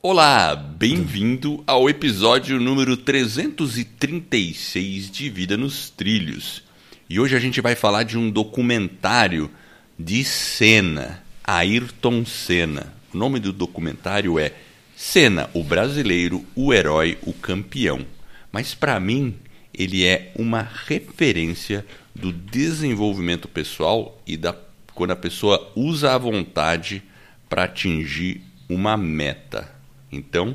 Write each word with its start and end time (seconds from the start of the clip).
Olá, 0.00 0.54
bem-vindo 0.54 1.64
ao 1.66 1.90
episódio 1.90 2.60
número 2.60 2.96
336 2.96 5.10
de 5.10 5.28
Vida 5.28 5.56
nos 5.56 5.90
Trilhos. 5.90 6.62
E 7.10 7.18
hoje 7.18 7.34
a 7.34 7.40
gente 7.40 7.60
vai 7.60 7.74
falar 7.74 8.04
de 8.04 8.16
um 8.16 8.30
documentário 8.30 9.50
de 9.98 10.22
Senna, 10.22 11.20
Ayrton 11.42 12.24
Senna. 12.24 12.94
O 13.12 13.18
nome 13.18 13.40
do 13.40 13.52
documentário 13.52 14.38
é 14.38 14.52
Senna, 14.94 15.50
o 15.52 15.64
brasileiro, 15.64 16.46
o 16.54 16.72
herói, 16.72 17.18
o 17.22 17.32
campeão. 17.32 18.06
Mas 18.52 18.74
para 18.74 19.00
mim, 19.00 19.34
ele 19.74 20.04
é 20.04 20.30
uma 20.36 20.62
referência 20.62 21.84
do 22.14 22.32
desenvolvimento 22.32 23.48
pessoal 23.48 24.16
e 24.24 24.36
da 24.36 24.54
quando 24.94 25.10
a 25.10 25.16
pessoa 25.16 25.72
usa 25.74 26.14
a 26.14 26.18
vontade 26.18 27.02
para 27.48 27.64
atingir 27.64 28.42
uma 28.68 28.96
meta. 28.96 29.76
Então, 30.10 30.54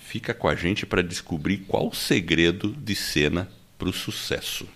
fica 0.00 0.32
com 0.32 0.48
a 0.48 0.54
gente 0.54 0.86
para 0.86 1.02
descobrir 1.02 1.58
qual 1.68 1.88
o 1.88 1.94
segredo 1.94 2.72
de 2.72 2.94
cena 2.94 3.48
para 3.78 3.88
o 3.88 3.92
sucesso. 3.92 4.66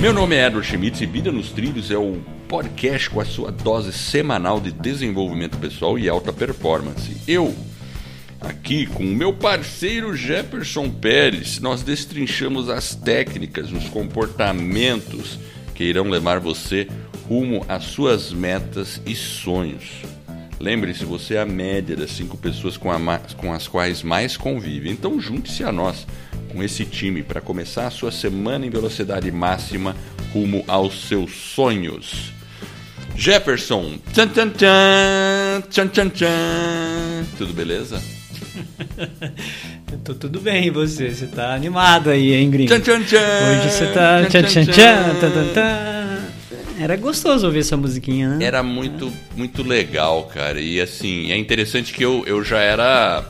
Meu 0.00 0.12
nome 0.12 0.36
é 0.36 0.46
Edward 0.46 0.68
Schmitz 0.68 1.00
e 1.00 1.06
Vida 1.06 1.32
nos 1.32 1.50
Trilhos 1.50 1.90
é 1.90 1.96
o 1.96 2.20
podcast 2.46 3.08
com 3.08 3.20
a 3.20 3.24
sua 3.24 3.50
dose 3.50 3.90
semanal 3.90 4.60
de 4.60 4.70
desenvolvimento 4.70 5.56
pessoal 5.56 5.98
e 5.98 6.10
alta 6.10 6.30
performance. 6.30 7.16
Eu, 7.26 7.56
aqui 8.38 8.84
com 8.84 9.02
o 9.02 9.16
meu 9.16 9.32
parceiro 9.32 10.14
Jefferson 10.14 10.90
Pérez, 10.90 11.58
nós 11.58 11.82
destrinchamos 11.82 12.68
as 12.68 12.94
técnicas, 12.94 13.72
os 13.72 13.88
comportamentos 13.88 15.38
que 15.74 15.84
irão 15.84 16.10
levar 16.10 16.38
você 16.38 16.86
rumo 17.28 17.64
às 17.68 17.84
suas 17.84 18.32
metas 18.32 19.00
e 19.06 19.14
sonhos. 19.14 19.84
Lembre-se, 20.60 21.04
você 21.04 21.34
é 21.34 21.40
a 21.40 21.46
média 21.46 21.96
das 21.96 22.12
cinco 22.12 22.36
pessoas 22.36 22.76
com, 22.76 22.88
com 23.36 23.52
as 23.52 23.68
quais 23.68 24.02
mais 24.02 24.36
convive. 24.36 24.90
Então 24.90 25.20
junte-se 25.20 25.64
a 25.64 25.72
nós 25.72 26.06
com 26.52 26.62
esse 26.62 26.84
time 26.84 27.22
para 27.22 27.40
começar 27.40 27.86
a 27.86 27.90
sua 27.90 28.12
semana 28.12 28.64
em 28.64 28.70
velocidade 28.70 29.30
máxima 29.30 29.96
rumo 30.32 30.64
aos 30.66 31.08
seus 31.08 31.32
sonhos. 31.32 32.32
Jefferson, 33.16 33.98
tchan, 34.12 34.28
tchan, 34.28 34.50
tchan, 34.50 35.62
tchan, 35.70 35.88
tchan, 35.88 36.08
tchan. 36.08 37.24
tudo 37.38 37.52
beleza? 37.52 38.02
Tô 40.04 40.14
tudo 40.14 40.40
bem, 40.40 40.66
e 40.66 40.70
você? 40.70 41.14
Você 41.14 41.26
tá 41.26 41.54
animado 41.54 42.10
aí, 42.10 42.34
hein, 42.34 42.50
gringo? 42.50 42.68
Tchan, 42.68 42.80
tchan, 42.80 43.02
tchan. 43.02 43.18
Hoje 43.18 43.70
você 43.70 43.86
tá. 43.86 44.24
Tchan, 44.24 44.42
Tchan, 44.42 44.42
tchan, 44.42 44.72
tchan, 44.72 45.30
tchan. 45.30 45.52
tchan. 45.52 45.93
Era 46.84 46.96
gostoso 46.96 47.46
ouvir 47.46 47.60
essa 47.60 47.78
musiquinha, 47.78 48.36
né? 48.36 48.44
Era 48.44 48.62
muito, 48.62 49.10
muito 49.34 49.62
legal, 49.62 50.24
cara. 50.24 50.60
E 50.60 50.78
assim, 50.78 51.32
é 51.32 51.36
interessante 51.38 51.94
que 51.94 52.04
eu, 52.04 52.22
eu 52.26 52.44
já 52.44 52.58
era 52.58 53.24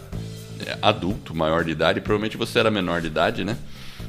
adulto, 0.82 1.32
maior 1.36 1.62
de 1.62 1.70
idade. 1.70 2.00
Provavelmente 2.00 2.36
você 2.36 2.58
era 2.58 2.68
menor 2.68 3.00
de 3.00 3.06
idade, 3.06 3.44
né? 3.44 3.56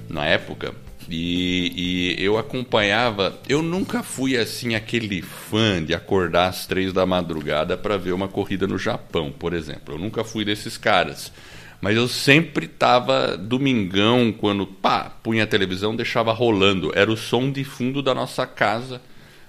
Na 0.10 0.26
época. 0.26 0.74
E, 1.08 2.16
e 2.18 2.26
eu 2.26 2.40
acompanhava. 2.40 3.40
Eu 3.48 3.62
nunca 3.62 4.02
fui 4.02 4.36
assim 4.36 4.74
aquele 4.74 5.22
fã 5.22 5.86
de 5.86 5.94
acordar 5.94 6.48
às 6.48 6.66
três 6.66 6.92
da 6.92 7.06
madrugada 7.06 7.78
para 7.78 7.98
ver 7.98 8.14
uma 8.14 8.28
corrida 8.28 8.66
no 8.66 8.80
Japão, 8.80 9.32
por 9.32 9.54
exemplo. 9.54 9.94
Eu 9.94 10.00
nunca 10.00 10.24
fui 10.24 10.44
desses 10.44 10.76
caras. 10.76 11.32
Mas 11.80 11.96
eu 11.96 12.08
sempre 12.08 12.68
tava 12.68 13.38
domingão, 13.38 14.32
quando 14.36 14.66
pá, 14.66 15.04
punha 15.22 15.44
a 15.44 15.48
televisão, 15.48 15.96
deixava 15.96 16.34
rolando. 16.34 16.92
Era 16.96 17.12
o 17.12 17.16
som 17.16 17.52
de 17.52 17.64
fundo 17.64 18.02
da 18.02 18.16
nossa 18.16 18.48
casa. 18.48 19.00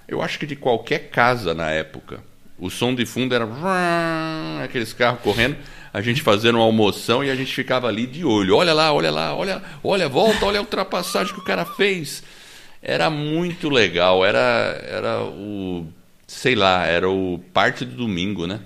Eu 0.08 0.22
acho 0.22 0.38
que 0.38 0.46
de 0.46 0.56
qualquer 0.56 1.10
casa 1.10 1.54
na 1.54 1.70
época. 1.70 2.20
O 2.58 2.70
som 2.70 2.94
de 2.94 3.04
fundo 3.04 3.34
era 3.34 3.46
aqueles 4.64 4.92
carros 4.92 5.20
correndo, 5.20 5.56
a 5.92 6.00
gente 6.00 6.22
fazendo 6.22 6.56
uma 6.56 6.64
almoção 6.64 7.22
e 7.22 7.30
a 7.30 7.34
gente 7.34 7.54
ficava 7.54 7.86
ali 7.88 8.06
de 8.06 8.24
olho. 8.24 8.56
Olha 8.56 8.72
lá, 8.72 8.92
olha 8.92 9.10
lá, 9.10 9.34
olha, 9.34 9.62
olha, 9.84 10.08
volta, 10.08 10.46
olha 10.46 10.58
a 10.58 10.62
ultrapassagem 10.62 11.34
que 11.34 11.40
o 11.40 11.44
cara 11.44 11.64
fez. 11.64 12.22
Era 12.82 13.10
muito 13.10 13.68
legal, 13.68 14.24
era 14.24 14.80
era 14.88 15.22
o 15.22 15.86
sei 16.26 16.54
lá, 16.54 16.86
era 16.86 17.08
o 17.10 17.38
parte 17.52 17.84
do 17.84 17.96
domingo, 17.96 18.46
né? 18.46 18.60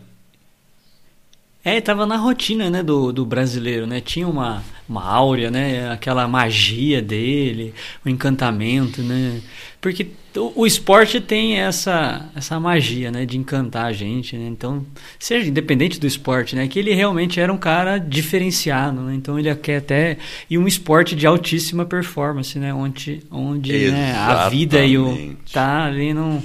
É, 1.62 1.78
tava 1.78 2.06
na 2.06 2.16
rotina, 2.16 2.70
né, 2.70 2.82
do, 2.82 3.12
do 3.12 3.26
brasileiro, 3.26 3.86
né? 3.86 4.00
Tinha 4.00 4.26
uma, 4.26 4.62
uma 4.88 5.04
áurea, 5.04 5.50
né? 5.50 5.90
Aquela 5.90 6.26
magia 6.26 7.02
dele, 7.02 7.74
o 8.02 8.08
encantamento, 8.08 9.02
né? 9.02 9.42
Porque 9.78 10.06
o, 10.34 10.62
o 10.62 10.66
esporte 10.66 11.20
tem 11.20 11.58
essa, 11.58 12.30
essa 12.34 12.58
magia, 12.58 13.10
né? 13.10 13.26
De 13.26 13.36
encantar 13.36 13.84
a 13.84 13.92
gente, 13.92 14.38
né? 14.38 14.48
Então, 14.48 14.86
seja 15.18 15.50
independente 15.50 16.00
do 16.00 16.06
esporte, 16.06 16.56
né? 16.56 16.66
Que 16.66 16.78
ele 16.78 16.94
realmente 16.94 17.38
era 17.38 17.52
um 17.52 17.58
cara 17.58 17.98
diferenciado, 17.98 19.02
né? 19.02 19.14
Então, 19.14 19.38
ele 19.38 19.54
quer 19.54 19.76
até... 19.76 20.16
E 20.48 20.56
um 20.56 20.66
esporte 20.66 21.14
de 21.14 21.26
altíssima 21.26 21.84
performance, 21.84 22.58
né? 22.58 22.72
Onde, 22.72 23.20
onde 23.30 23.90
né, 23.90 24.14
a 24.16 24.48
vida 24.48 24.82
e 24.82 24.96
o... 24.96 25.36
Tá 25.52 25.84
ali 25.84 26.14
no... 26.14 26.42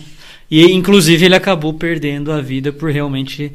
E, 0.52 0.74
inclusive, 0.74 1.25
ele 1.25 1.36
acabou 1.36 1.74
perdendo 1.74 2.34
a 2.34 2.42
vida 2.42 2.74
por 2.74 2.92
realmente 2.92 3.52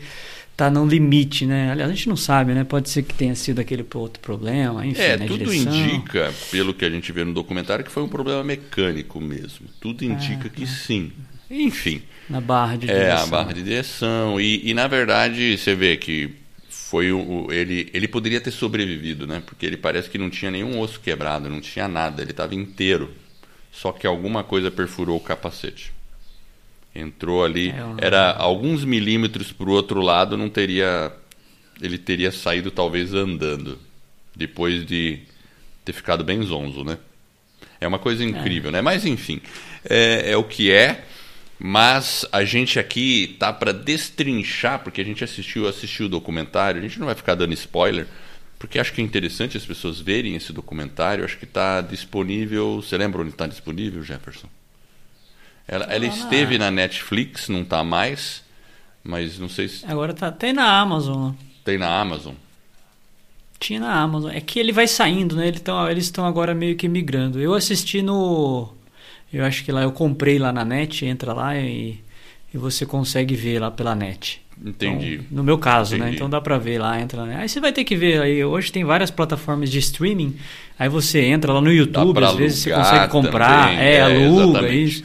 tá 0.61 0.71
no 0.71 0.87
limite, 0.87 1.47
né? 1.47 1.71
Aliás, 1.73 1.91
a 1.91 1.95
gente 1.95 2.09
não 2.09 2.17
sabe, 2.17 2.53
né? 2.55 2.65
Pode 2.65 2.89
ser 2.91 3.03
que 3.03 3.15
tenha 3.15 3.35
sido 3.35 3.61
aquele 3.61 3.85
outro 3.95 4.21
problema, 4.21 4.85
enfim, 4.87 5.01
É, 5.03 5.17
né? 5.17 5.27
tudo 5.27 5.53
Direção. 5.53 5.73
indica, 5.73 6.33
pelo 6.51 6.75
que 6.75 6.85
a 6.85 6.91
gente 6.91 7.11
vê 7.13 7.25
no 7.25 7.33
documentário, 7.33 7.85
que 7.85 7.91
foi 7.91 8.03
um 8.03 8.09
problema 8.09 8.45
mecânico 8.45 9.21
mesmo. 9.21 9.67
Tudo 9.81 10.05
indica 10.05 10.49
que 10.49 10.67
sim. 10.67 11.13
Enfim, 11.51 12.03
Na 12.29 12.41
barra 12.41 12.77
de 12.77 12.87
é 12.87 13.11
a 13.11 13.27
direção. 13.27 13.31
barra 13.31 13.53
de 13.53 13.63
direção. 13.63 14.41
E, 14.41 14.69
e, 14.71 14.75
na 14.75 14.87
verdade, 14.87 15.57
você 15.57 15.75
vê 15.75 15.97
que 15.97 16.31
foi 16.69 17.13
o- 17.13 17.49
ele, 17.51 17.89
ele 17.93 18.09
poderia 18.09 18.41
ter 18.41 18.51
sobrevivido, 18.51 19.27
né? 19.27 19.43
Porque 19.45 19.67
ele 19.67 19.77
parece 19.77 20.09
que 20.11 20.19
não 20.19 20.31
tinha 20.31 20.51
nenhum 20.51 20.79
osso 20.81 21.01
quebrado, 21.01 21.49
não 21.49 21.61
tinha 21.61 21.89
nada, 21.89 22.23
ele 22.23 22.31
estava 22.33 22.55
inteiro. 22.55 23.11
Só 23.73 23.93
que 23.93 24.07
alguma 24.07 24.45
coisa 24.45 24.71
perfurou 24.71 25.17
o 25.17 25.21
capacete. 25.21 25.93
Entrou 26.95 27.45
ali, 27.45 27.71
É, 27.71 28.07
era 28.07 28.33
alguns 28.33 28.85
milímetros 28.85 29.53
para 29.53 29.69
o 29.69 29.73
outro 29.73 30.01
lado, 30.01 30.37
não 30.37 30.49
teria. 30.49 31.13
Ele 31.81 31.97
teria 31.97 32.33
saído 32.33 32.71
talvez 32.71 33.15
andando. 33.15 33.79
Depois 34.35 34.85
de 34.85 35.21
ter 35.85 35.93
ficado 35.93 36.25
bem 36.25 36.43
zonzo, 36.43 36.85
né? 36.85 36.99
É 37.81 37.87
uma 37.87 37.99
coisa 37.99 38.25
incrível, 38.25 38.71
né? 38.71 38.81
Mas 38.81 39.07
enfim, 39.07 39.41
é, 39.89 40.33
é 40.33 40.37
o 40.37 40.45
que 40.45 40.71
é. 40.71 41.05
Mas 41.63 42.25
a 42.33 42.43
gente 42.43 42.79
aqui 42.79 43.37
tá 43.39 43.53
para 43.53 43.73
destrinchar, 43.73 44.79
porque 44.83 45.01
a 45.01 45.05
gente 45.05 45.23
assistiu, 45.23 45.69
assistiu 45.69 46.07
o 46.07 46.09
documentário, 46.09 46.81
a 46.81 46.83
gente 46.83 46.99
não 46.99 47.07
vai 47.07 47.15
ficar 47.15 47.35
dando 47.35 47.53
spoiler, 47.53 48.07
porque 48.59 48.79
acho 48.79 48.95
que 48.95 49.03
é 49.03 49.05
interessante 49.05 49.59
as 49.59 49.65
pessoas 49.67 50.01
verem 50.01 50.35
esse 50.35 50.53
documentário. 50.53 51.25
Acho 51.25 51.39
que 51.39 51.45
está 51.45 51.81
disponível. 51.83 52.77
Você 52.83 52.97
lembra 52.97 53.21
onde 53.21 53.31
está 53.31 53.47
disponível, 53.47 54.03
Jefferson? 54.03 54.49
Ela, 55.67 55.85
ela 55.87 56.07
lá. 56.07 56.13
esteve 56.13 56.59
na 56.59 56.71
Netflix, 56.71 57.49
não 57.49 57.63
está 57.63 57.85
mais, 57.85 58.43
mas 59.05 59.39
não 59.39 59.49
sei 59.49 59.69
se 59.69 59.87
Agora 59.87 60.13
tá 60.13 60.29
até 60.29 60.53
na 60.53 60.81
Amazon. 60.81 61.29
né? 61.29 61.35
tem 61.65 61.79
na 61.79 62.01
Amazon. 62.01 62.35
Tinha 63.61 63.79
na 63.79 63.93
Amazon. 63.93 64.31
É 64.33 64.41
que 64.41 64.59
ele 64.59 64.73
vai 64.73 64.89
saindo, 64.89 65.37
né? 65.37 65.47
Eles 65.47 65.59
estão 65.61 65.89
eles 65.89 66.13
agora 66.19 66.55
meio 66.55 66.77
que 66.77 66.89
migrando. 66.89 67.39
Eu 67.39 67.55
assisti 67.55 68.01
no. 68.01 68.73
Eu 69.33 69.45
acho 69.45 69.63
que 69.63 69.71
lá 69.71 69.83
eu 69.83 69.93
comprei 69.93 70.39
lá 70.39 70.51
na 70.51 70.65
net, 70.65 71.05
entra 71.05 71.35
lá 71.35 71.57
e, 71.57 72.01
e 72.53 72.59
você 72.59 72.87
consegue 72.87 73.37
ver 73.37 73.61
lá 73.61 73.71
pela 73.71 73.95
net. 73.95 74.41
Entendi. 74.65 75.15
Então, 75.15 75.27
no 75.31 75.45
meu 75.45 75.59
caso, 75.59 75.93
né? 75.93 76.05
Entendi. 76.07 76.17
Então 76.17 76.31
dá 76.31 76.41
pra 76.41 76.57
ver 76.59 76.79
lá, 76.79 77.01
entra. 77.01 77.25
Né? 77.25 77.37
Aí 77.39 77.49
você 77.49 77.61
vai 77.61 77.73
ter 77.73 77.85
que 77.85 77.95
ver 77.95 78.21
aí. 78.21 78.43
Hoje 78.43 78.73
tem 78.73 78.83
várias 78.83 79.11
plataformas 79.11 79.71
de 79.71 79.79
streaming. 79.79 80.37
Aí 80.79 80.89
você 80.89 81.21
entra 81.21 81.53
lá 81.53 81.61
no 81.61 81.71
YouTube, 81.71 82.23
às 82.25 82.35
vezes 82.37 82.61
você 82.61 82.73
consegue 82.73 83.09
comprar. 83.09 83.69
também, 83.69 83.79
é, 83.79 83.95
é, 83.97 84.01
aluga, 84.01 84.43
exatamente. 84.43 84.85
isso. 84.85 85.05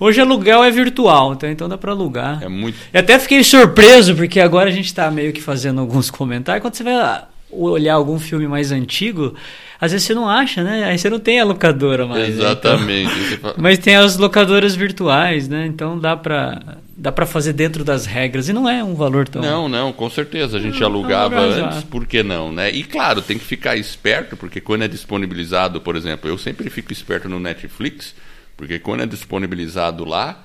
Hoje 0.00 0.20
aluguel 0.20 0.64
é 0.64 0.70
virtual, 0.70 1.34
então, 1.34 1.48
então 1.50 1.68
dá 1.68 1.76
pra 1.76 1.92
alugar. 1.92 2.42
É 2.42 2.48
muito. 2.48 2.76
E 2.92 2.96
até 2.98 3.18
fiquei 3.18 3.44
surpreso, 3.44 4.14
porque 4.16 4.40
agora 4.40 4.70
a 4.70 4.72
gente 4.72 4.92
tá 4.94 5.10
meio 5.10 5.30
que 5.32 5.42
fazendo 5.42 5.80
alguns 5.80 6.08
comentários. 6.10 6.62
Quando 6.62 6.74
você 6.74 6.82
vai 6.82 7.22
olhar 7.52 7.94
algum 7.94 8.18
filme 8.18 8.46
mais 8.48 8.72
antigo, 8.72 9.34
às 9.80 9.92
vezes 9.92 10.06
você 10.06 10.14
não 10.14 10.28
acha, 10.28 10.62
né? 10.62 10.84
Aí 10.84 10.96
você 10.98 11.10
não 11.10 11.18
tem 11.18 11.38
a 11.40 11.44
locadora 11.44 12.06
mais. 12.06 12.22
né? 12.28 12.28
Então- 12.34 12.46
Exatamente. 12.46 13.12
Você 13.14 13.36
fa- 13.36 13.54
mas 13.58 13.78
tem 13.78 13.94
as 13.96 14.16
locadoras 14.16 14.74
virtuais, 14.74 15.48
né? 15.48 15.66
Então 15.66 15.98
dá 15.98 16.16
pra, 16.16 16.62
dá 16.96 17.10
pra 17.12 17.26
fazer 17.26 17.52
dentro 17.52 17.82
das 17.84 18.06
regras. 18.06 18.48
E 18.48 18.52
não 18.54 18.68
é 18.68 18.82
um 18.84 18.94
valor 18.94 19.28
tão. 19.28 19.42
Não, 19.42 19.68
não, 19.68 19.92
com 19.92 20.08
certeza. 20.08 20.56
A 20.56 20.60
gente 20.60 20.78
Não, 20.80 20.86
alugava 20.86 21.34
não, 21.46 21.56
não, 21.58 21.66
antes, 21.66 21.82
por 21.84 22.06
que 22.06 22.22
não, 22.22 22.50
né? 22.52 22.70
E 22.70 22.84
claro, 22.84 23.20
tem 23.20 23.36
que 23.38 23.44
ficar 23.44 23.76
esperto, 23.76 24.34
porque 24.36 24.60
quando 24.60 24.82
é 24.84 24.88
disponibilizado, 24.88 25.80
por 25.80 25.94
exemplo, 25.96 26.30
eu 26.30 26.38
sempre 26.38 26.70
fico 26.70 26.92
esperto 26.92 27.28
no 27.28 27.40
Netflix, 27.40 28.14
porque 28.60 28.78
quando 28.78 29.02
é 29.02 29.06
disponibilizado 29.06 30.04
lá, 30.04 30.44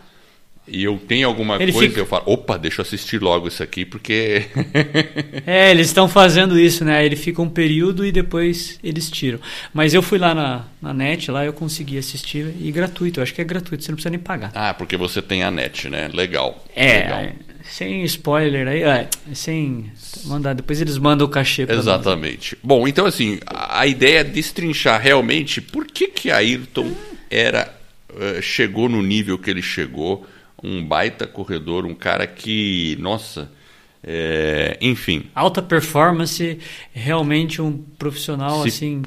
e 0.68 0.84
eu 0.84 0.98
tenho 0.98 1.28
alguma 1.28 1.62
Ele 1.62 1.72
coisa, 1.72 1.90
fica- 1.90 2.02
eu 2.02 2.06
falo, 2.08 2.24
opa, 2.26 2.58
deixa 2.58 2.82
eu 2.82 2.84
assistir 2.84 3.22
logo 3.22 3.48
isso 3.48 3.62
aqui, 3.62 3.86
porque. 3.86 4.46
É, 5.46 5.70
eles 5.70 5.88
estão 5.88 6.08
fazendo 6.08 6.60
isso, 6.60 6.84
né? 6.84 7.06
Ele 7.06 7.16
fica 7.16 7.40
um 7.42 7.50
período 7.50 8.04
e 8.06 8.12
depois 8.12 8.80
eles 8.84 9.10
tiram. 9.12 9.40
Mas 9.74 9.94
eu 9.94 10.02
fui 10.02 10.18
lá 10.18 10.34
na, 10.34 10.64
na 10.82 10.92
net, 10.94 11.30
lá 11.30 11.46
eu 11.46 11.54
consegui 11.54 11.98
assistir 12.00 12.52
e 12.60 12.72
gratuito. 12.72 13.20
Eu 13.20 13.24
acho 13.24 13.34
que 13.34 13.42
é 13.42 13.44
gratuito, 13.44 13.84
você 13.84 13.92
não 13.92 13.96
precisa 13.96 14.10
nem 14.10 14.20
pagar. 14.20 14.52
ah, 14.56 14.74
porque 14.74 14.98
você 14.98 15.22
tem 15.22 15.44
a 15.44 15.52
net, 15.52 15.88
né? 15.88 16.10
Legal. 16.12 16.66
É, 16.76 17.00
Legal. 17.04 17.26
sem 17.70 18.04
spoiler 18.06 18.68
aí, 18.68 18.82
é, 18.82 19.08
sem 19.36 19.92
mandar. 20.26 20.54
Depois 20.56 20.82
eles 20.82 20.98
mandam 20.98 21.28
o 21.28 21.30
cachê 21.30 21.66
pra 21.68 21.76
nós. 21.76 21.86
Exatamente. 21.86 22.58
Bom, 22.64 22.88
então 22.88 23.06
assim, 23.06 23.38
a 23.46 23.82
a 23.82 23.88
ideia 23.88 24.20
é 24.20 24.24
destrinchar 24.24 25.00
realmente 25.00 25.62
por 25.62 25.86
que 25.86 26.08
que 26.08 26.32
Ayrton 26.32 26.92
era 27.30 27.62
eh, 27.62 27.70
chegou 28.42 28.88
no 28.90 29.02
nível 29.02 29.38
que 29.38 29.50
ele 29.50 29.62
chegou, 29.62 30.26
um 30.64 30.84
baita 30.86 31.28
corredor, 31.28 31.86
um 31.86 31.94
cara 31.94 32.26
que, 32.26 32.98
nossa, 33.00 33.52
é, 34.04 34.78
enfim, 34.82 35.24
Alta 35.34 35.62
performance, 35.62 36.60
realmente 36.94 37.62
um 37.62 37.72
profissional 37.98 38.62
Se- 38.64 38.68
assim, 38.70 39.02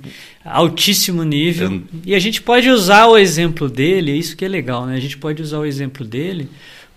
altíssimo 0.44 1.22
nível. 1.25 1.70
Eu- 1.72 1.82
E 2.05 2.14
a 2.14 2.19
gente 2.19 2.43
pode 2.43 2.69
usar 2.69 3.06
o 3.06 3.16
exemplo 3.16 3.69
dele, 3.69 4.12
isso 4.12 4.37
que 4.37 4.44
é 4.44 4.49
legal, 4.49 4.87
né? 4.87 4.96
A 4.96 5.00
gente 5.00 5.16
pode 5.16 5.40
usar 5.43 5.58
o 5.58 5.64
exemplo 5.64 6.05
dele 6.05 6.49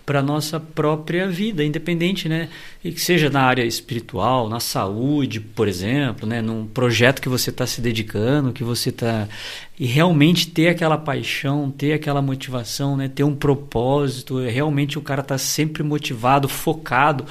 para 0.05 0.21
nossa 0.21 0.59
própria 0.59 1.27
vida, 1.27 1.63
independente, 1.63 2.27
né? 2.27 2.49
E 2.83 2.91
que 2.91 3.01
seja 3.01 3.29
na 3.29 3.41
área 3.41 3.63
espiritual, 3.63 4.49
na 4.49 4.59
saúde, 4.59 5.39
por 5.39 5.67
exemplo, 5.67 6.27
né? 6.27 6.41
Num 6.41 6.65
projeto 6.65 7.21
que 7.21 7.29
você 7.29 7.49
está 7.49 7.65
se 7.65 7.81
dedicando, 7.81 8.53
que 8.53 8.63
você 8.63 8.89
está 8.89 9.27
e 9.79 9.85
realmente 9.85 10.47
ter 10.47 10.69
aquela 10.69 10.97
paixão, 10.97 11.71
ter 11.71 11.93
aquela 11.93 12.21
motivação, 12.21 12.95
né? 12.95 13.07
Ter 13.07 13.23
um 13.23 13.35
propósito, 13.35 14.37
realmente 14.39 14.99
o 14.99 15.01
cara 15.01 15.23
tá 15.23 15.37
sempre 15.37 15.81
motivado, 15.81 16.47
focado 16.47 17.25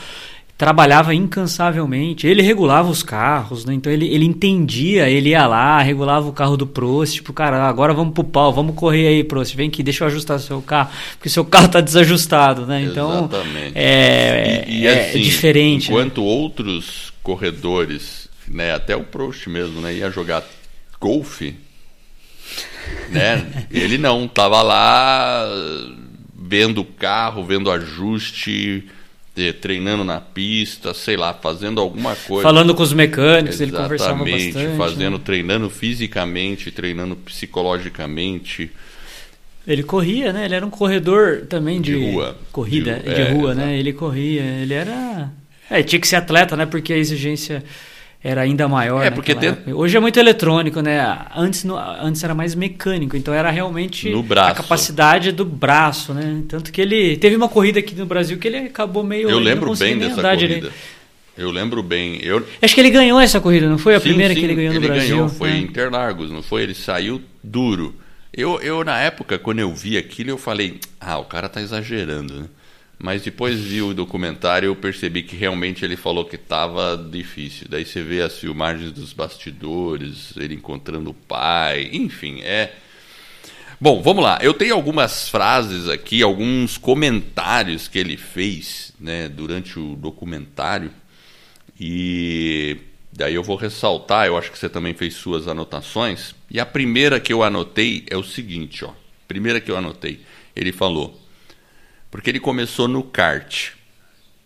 trabalhava 0.61 1.15
incansavelmente. 1.15 2.27
Ele 2.27 2.43
regulava 2.43 2.91
os 2.91 3.03
carros, 3.03 3.65
né? 3.65 3.73
então 3.73 3.91
ele, 3.91 4.07
ele 4.13 4.27
entendia, 4.27 5.09
ele 5.09 5.31
ia 5.31 5.47
lá, 5.47 5.81
regulava 5.81 6.29
o 6.29 6.35
carro 6.35 6.55
do 6.55 6.67
Prost, 6.67 7.15
tipo, 7.15 7.33
cara, 7.33 7.67
agora 7.67 7.95
vamos 7.95 8.13
pro 8.13 8.23
pau, 8.23 8.53
vamos 8.53 8.75
correr 8.75 9.09
aí, 9.09 9.25
Prost, 9.25 9.55
vem 9.55 9.69
aqui, 9.69 9.83
deixa 9.83 10.05
eu 10.05 10.09
ajustar 10.09 10.39
seu 10.39 10.61
carro, 10.61 10.91
porque 11.13 11.31
seu 11.31 11.47
carro 11.47 11.69
tá 11.69 11.81
desajustado, 11.81 12.67
né? 12.67 12.83
Então, 12.83 13.25
Exatamente. 13.25 13.73
é, 13.75 14.67
E, 14.69 14.83
e, 14.83 14.87
é 14.87 15.09
assim, 15.09 15.23
diferente. 15.23 15.91
né? 15.91 15.97
Enquanto 15.97 16.23
outros 16.23 17.11
corredores, 17.23 18.29
né, 18.47 18.75
até 18.75 18.95
o 18.95 19.03
Prost 19.03 19.47
mesmo, 19.47 19.81
né, 19.81 19.95
ia 19.95 20.11
jogar 20.11 20.45
golfe, 21.01 21.55
né? 23.09 23.67
ele 23.73 23.97
não, 23.97 24.29
tava 24.29 24.61
lá 24.61 25.49
vendo 26.37 26.83
o 26.83 26.85
carro, 26.85 27.47
vendo 27.47 27.71
ajuste, 27.71 28.87
eh, 29.41 29.53
treinando 29.53 30.05
na 30.05 30.21
pista, 30.21 30.93
sei 30.95 31.17
lá, 31.17 31.33
fazendo 31.35 31.81
alguma 31.81 32.15
coisa. 32.15 32.43
Falando 32.43 32.75
com 32.75 32.83
os 32.83 32.93
mecânicos, 32.93 33.61
ele 33.61 33.73
conversava 33.73 34.13
Exatamente, 34.29 34.53
bastante. 34.53 34.77
fazendo, 34.77 35.17
né? 35.19 35.23
treinando 35.25 35.71
fisicamente, 35.71 36.71
treinando 36.71 37.17
psicologicamente. 37.17 38.71
Ele 39.67 39.83
corria, 39.83 40.33
né? 40.33 40.45
Ele 40.47 40.55
era 40.55 40.67
um 40.67 40.71
corredor 40.71 41.47
também 41.49 41.81
de, 41.81 41.93
De 41.99 42.11
rua. 42.13 42.37
corrida, 42.51 42.95
De- 42.97 43.15
de, 43.15 43.21
é, 43.21 43.33
rua, 43.33 43.53
exato. 43.53 43.67
né? 43.67 43.79
Ele 43.79 43.93
corria, 43.93 44.43
ele 44.43 44.75
era. 44.75 45.31
É, 45.69 45.83
tinha 45.83 46.01
que 46.01 46.09
ser 46.09 46.17
atleta, 46.17 46.57
né? 46.57 46.67
Porque 46.67 46.93
a 46.93 46.97
exigência 46.97 47.63
era 48.23 48.43
ainda 48.43 48.69
maior. 48.69 49.03
É, 49.05 49.11
porque 49.11 49.35
naquela 49.35 49.55
dentro-. 49.55 49.79
Hoje 49.79 49.97
é 49.97 50.01
muito 50.01 50.19
eletrônico, 50.19 50.81
né? 50.81 51.19
Antes, 51.35 51.65
no- 51.65 51.77
antes 51.79 52.23
era 52.23 52.35
mais 52.35 52.55
mecânico, 52.55 53.17
então 53.17 53.33
era 53.33 53.51
realmente 53.51 54.13
a 54.37 54.55
capacidade 54.55 55.33
do 55.33 55.45
braço, 55.45 56.13
né? 56.13 56.43
Tanto 56.49 56.71
que 56.71 56.81
ele 56.81 57.17
teve 57.17 57.35
uma 57.37 57.49
corrida 57.49 57.79
aqui 57.79 57.95
no 57.95 58.07
Brasil 58.07 58.39
que 58.39 58.47
ele 58.49 58.59
acabou 58.59 59.03
meio. 59.03 59.29
Eu 59.29 59.37
ele 59.39 59.45
lembro 59.47 59.75
bem 59.75 59.99
dessa 59.99 60.21
corrida. 60.21 60.37
direito. 60.37 60.73
Eu 61.39 61.51
lembro 61.51 61.83
bem. 61.83 62.19
Eu, 62.23 62.47
Acho 62.61 62.75
que 62.75 62.81
ele 62.81 62.91
ganhou 62.91 63.19
essa 63.19 63.41
corrida, 63.41 63.67
não 63.67 63.79
foi? 63.79 63.95
A 63.95 64.01
Sim, 64.01 64.09
primeira 64.09 64.35
sim, 64.35 64.41
que 64.41 64.47
ele 64.47 64.55
ganhou 64.55 64.75
no 64.75 64.81
Brasil. 64.81 65.17
ganhou, 65.17 65.29
foi 65.31 65.49
né? 65.49 65.59
em 65.59 65.63
Interlagos, 65.63 66.31
não 66.31 66.43
foi? 66.43 66.63
Ele 66.65 66.75
saiu 66.75 67.23
duro. 67.43 67.95
Eu, 68.33 68.61
eu, 68.61 68.85
na 68.85 68.99
época, 68.99 69.39
quando 69.39 69.61
eu 69.61 69.75
vi 69.75 69.97
aquilo, 69.97 70.29
eu 70.31 70.37
falei, 70.39 70.79
ah, 71.01 71.19
o 71.19 71.25
cara 71.25 71.49
tá 71.49 71.63
exagerando, 71.63 72.35
né? 72.35 72.47
Mas 73.03 73.23
depois 73.23 73.59
vi 73.59 73.81
o 73.81 73.95
documentário 73.95 74.67
eu 74.67 74.77
percebi 74.77 75.23
que 75.23 75.35
realmente 75.35 75.83
ele 75.83 75.97
falou 75.97 76.27
que 76.27 76.37
tava 76.37 76.99
difícil. 77.11 77.67
Daí 77.67 77.87
você 77.87 78.03
vê 78.03 78.21
as 78.21 78.39
filmagens 78.39 78.93
dos 78.93 79.15
bastidores, 79.15 80.37
ele 80.37 80.57
encontrando 80.57 81.09
o 81.09 81.15
pai, 81.15 81.89
enfim, 81.95 82.43
é. 82.43 82.75
Bom, 83.81 84.03
vamos 84.03 84.23
lá. 84.23 84.39
Eu 84.43 84.53
tenho 84.53 84.75
algumas 84.75 85.31
frases 85.31 85.89
aqui, 85.89 86.23
alguns 86.23 86.77
comentários 86.77 87.89
que 87.89 87.99
ele 87.99 88.19
fez 88.19 88.93
né, 89.01 89.31
durante 89.31 89.79
o 89.79 89.97
documentário. 89.97 90.91
E 91.81 92.77
daí 93.11 93.35
eu 93.35 93.43
vou 93.43 93.57
ressaltar, 93.57 94.27
eu 94.27 94.37
acho 94.37 94.53
que 94.53 94.59
você 94.59 94.69
também 94.69 94.93
fez 94.93 95.15
suas 95.15 95.49
anotações. 95.49 96.35
E 96.51 96.61
a 96.61 96.67
primeira 96.67 97.19
que 97.19 97.33
eu 97.33 97.43
anotei 97.43 98.05
é 98.11 98.17
o 98.19 98.23
seguinte, 98.23 98.85
ó. 98.85 98.93
Primeira 99.27 99.59
que 99.59 99.71
eu 99.71 99.77
anotei, 99.79 100.21
ele 100.55 100.71
falou: 100.71 101.19
porque 102.11 102.31
ele 102.31 102.41
começou 102.41 102.89
no 102.89 103.03
kart. 103.03 103.73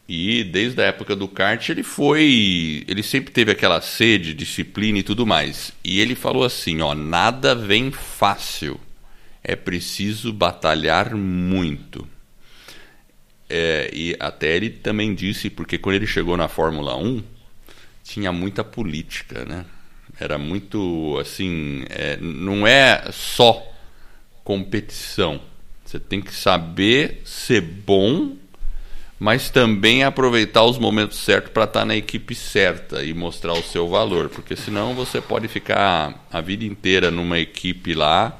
E 0.06 0.44
desde 0.44 0.82
a 0.82 0.84
época 0.84 1.16
do 1.16 1.26
kart 1.26 1.66
ele 1.70 1.82
foi, 1.82 2.84
ele 2.86 3.02
sempre 3.02 3.32
teve 3.32 3.50
aquela 3.50 3.80
sede, 3.80 4.34
disciplina 4.34 4.98
e 4.98 5.02
tudo 5.02 5.26
mais. 5.26 5.72
E 5.82 5.98
ele 6.00 6.14
falou 6.14 6.44
assim, 6.44 6.82
ó, 6.82 6.94
nada 6.94 7.54
vem 7.54 7.90
fácil. 7.90 8.78
É 9.42 9.56
preciso 9.56 10.32
batalhar 10.32 11.14
muito. 11.14 12.06
É, 13.48 13.90
e 13.94 14.16
até 14.20 14.54
ele 14.56 14.70
também 14.70 15.14
disse, 15.14 15.48
porque 15.48 15.78
quando 15.78 15.96
ele 15.96 16.06
chegou 16.06 16.36
na 16.36 16.48
Fórmula 16.48 16.96
1, 16.96 17.22
tinha 18.02 18.30
muita 18.30 18.62
política, 18.62 19.44
né? 19.44 19.64
Era 20.20 20.38
muito 20.38 21.18
assim, 21.18 21.84
é, 21.88 22.16
não 22.18 22.66
é 22.66 23.10
só 23.10 23.62
competição. 24.44 25.40
Você 25.94 26.00
tem 26.00 26.20
que 26.20 26.34
saber 26.34 27.22
ser 27.24 27.60
bom, 27.60 28.34
mas 29.16 29.48
também 29.48 30.02
aproveitar 30.02 30.64
os 30.64 30.76
momentos 30.76 31.18
certos 31.18 31.52
para 31.52 31.62
estar 31.62 31.84
na 31.84 31.94
equipe 31.94 32.34
certa 32.34 33.04
e 33.04 33.14
mostrar 33.14 33.52
o 33.52 33.62
seu 33.62 33.88
valor, 33.88 34.28
porque 34.28 34.56
senão 34.56 34.92
você 34.92 35.20
pode 35.20 35.46
ficar 35.46 36.26
a 36.32 36.40
vida 36.40 36.64
inteira 36.64 37.12
numa 37.12 37.38
equipe 37.38 37.94
lá. 37.94 38.36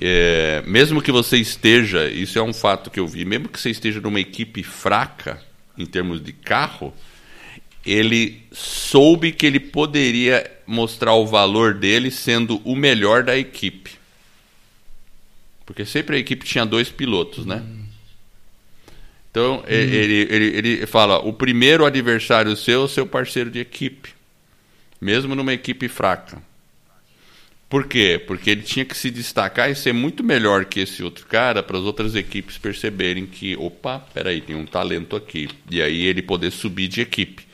É, 0.00 0.64
mesmo 0.66 1.00
que 1.00 1.12
você 1.12 1.36
esteja, 1.36 2.08
isso 2.08 2.40
é 2.40 2.42
um 2.42 2.52
fato 2.52 2.90
que 2.90 2.98
eu 2.98 3.06
vi, 3.06 3.24
mesmo 3.24 3.48
que 3.48 3.60
você 3.60 3.70
esteja 3.70 4.00
numa 4.00 4.18
equipe 4.18 4.64
fraca 4.64 5.40
em 5.78 5.86
termos 5.86 6.20
de 6.20 6.32
carro, 6.32 6.92
ele 7.86 8.42
soube 8.50 9.30
que 9.30 9.46
ele 9.46 9.60
poderia 9.60 10.50
mostrar 10.66 11.14
o 11.14 11.24
valor 11.24 11.74
dele 11.74 12.10
sendo 12.10 12.60
o 12.64 12.74
melhor 12.74 13.22
da 13.22 13.38
equipe. 13.38 13.97
Porque 15.68 15.84
sempre 15.84 16.16
a 16.16 16.18
equipe 16.18 16.46
tinha 16.46 16.64
dois 16.64 16.88
pilotos, 16.88 17.44
né? 17.44 17.62
Então 19.30 19.62
e- 19.68 19.74
ele, 19.74 20.26
ele, 20.30 20.44
ele 20.56 20.86
fala: 20.86 21.18
o 21.18 21.30
primeiro 21.30 21.84
adversário 21.84 22.56
seu 22.56 22.86
é 22.86 22.88
seu 22.88 23.06
parceiro 23.06 23.50
de 23.50 23.58
equipe, 23.58 24.14
mesmo 24.98 25.34
numa 25.34 25.52
equipe 25.52 25.86
fraca. 25.86 26.42
Por 27.68 27.86
quê? 27.86 28.18
Porque 28.26 28.48
ele 28.48 28.62
tinha 28.62 28.82
que 28.82 28.96
se 28.96 29.10
destacar 29.10 29.70
e 29.70 29.74
ser 29.74 29.92
muito 29.92 30.24
melhor 30.24 30.64
que 30.64 30.80
esse 30.80 31.02
outro 31.02 31.26
cara 31.26 31.62
para 31.62 31.76
as 31.76 31.84
outras 31.84 32.14
equipes 32.14 32.56
perceberem 32.56 33.26
que, 33.26 33.54
opa, 33.56 33.98
peraí, 34.14 34.40
tem 34.40 34.56
um 34.56 34.64
talento 34.64 35.14
aqui. 35.14 35.50
E 35.70 35.82
aí 35.82 36.06
ele 36.06 36.22
poder 36.22 36.50
subir 36.50 36.88
de 36.88 37.02
equipe. 37.02 37.46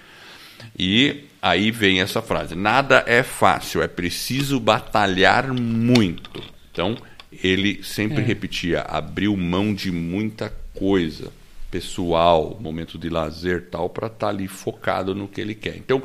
E 0.78 1.24
aí 1.42 1.72
vem 1.72 2.00
essa 2.00 2.22
frase: 2.22 2.54
nada 2.54 3.02
é 3.08 3.24
fácil, 3.24 3.82
é 3.82 3.88
preciso 3.88 4.60
batalhar 4.60 5.52
muito. 5.52 6.30
Então 6.70 6.96
ele 7.42 7.82
sempre 7.82 8.18
É. 8.22 8.24
repetia: 8.24 8.80
abriu 8.82 9.36
mão 9.36 9.74
de 9.74 9.90
muita 9.90 10.52
coisa, 10.74 11.32
pessoal, 11.70 12.56
momento 12.60 12.98
de 12.98 13.08
lazer 13.08 13.66
tal, 13.70 13.88
para 13.88 14.06
estar 14.06 14.28
ali 14.28 14.46
focado 14.48 15.14
no 15.14 15.26
que 15.28 15.40
ele 15.40 15.54
quer. 15.54 15.76
Então 15.76 16.02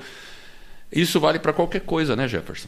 isso 0.91 1.19
vale 1.19 1.37
para 1.39 1.53
qualquer 1.53 1.81
coisa, 1.81 2.15
né, 2.15 2.27
Jefferson? 2.27 2.67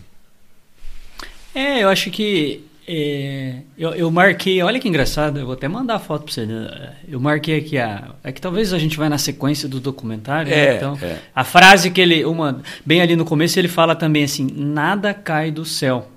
É, 1.54 1.84
eu 1.84 1.90
acho 1.90 2.10
que. 2.12 2.64
é, 2.88 3.56
eu, 3.78 3.92
eu 3.92 4.10
marquei, 4.12 4.62
olha 4.62 4.80
que 4.80 4.88
engraçado, 4.88 5.40
eu 5.40 5.46
vou 5.46 5.54
até 5.54 5.68
mandar 5.68 5.96
a 5.96 6.00
foto 6.00 6.24
pra 6.26 6.34
você. 6.34 6.46
né? 6.46 6.96
Eu 7.08 7.20
marquei 7.20 7.58
aqui 7.58 7.78
a. 7.78 8.12
É 8.24 8.32
que 8.32 8.40
talvez 8.40 8.72
a 8.74 8.80
gente 8.80 8.98
vai 8.98 9.10
na 9.10 9.18
sequência 9.18 9.68
do 9.68 9.80
documentário, 9.80 10.50
né? 10.50 10.66
É, 10.68 10.76
Então, 10.78 10.98
é. 11.02 11.18
a 11.36 11.44
frase 11.44 11.92
que 11.92 12.00
ele. 12.00 12.24
uma 12.26 12.62
Bem 12.86 13.02
ali 13.02 13.16
no 13.16 13.26
começo, 13.26 13.60
ele 13.60 13.68
fala 13.68 13.96
também 13.96 14.24
assim: 14.24 14.48
nada 14.56 15.14
cai 15.14 15.52
do 15.52 15.66
céu. 15.66 16.10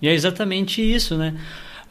E 0.00 0.08
é 0.08 0.12
exatamente 0.12 0.82
isso, 0.82 1.16
né? 1.16 1.34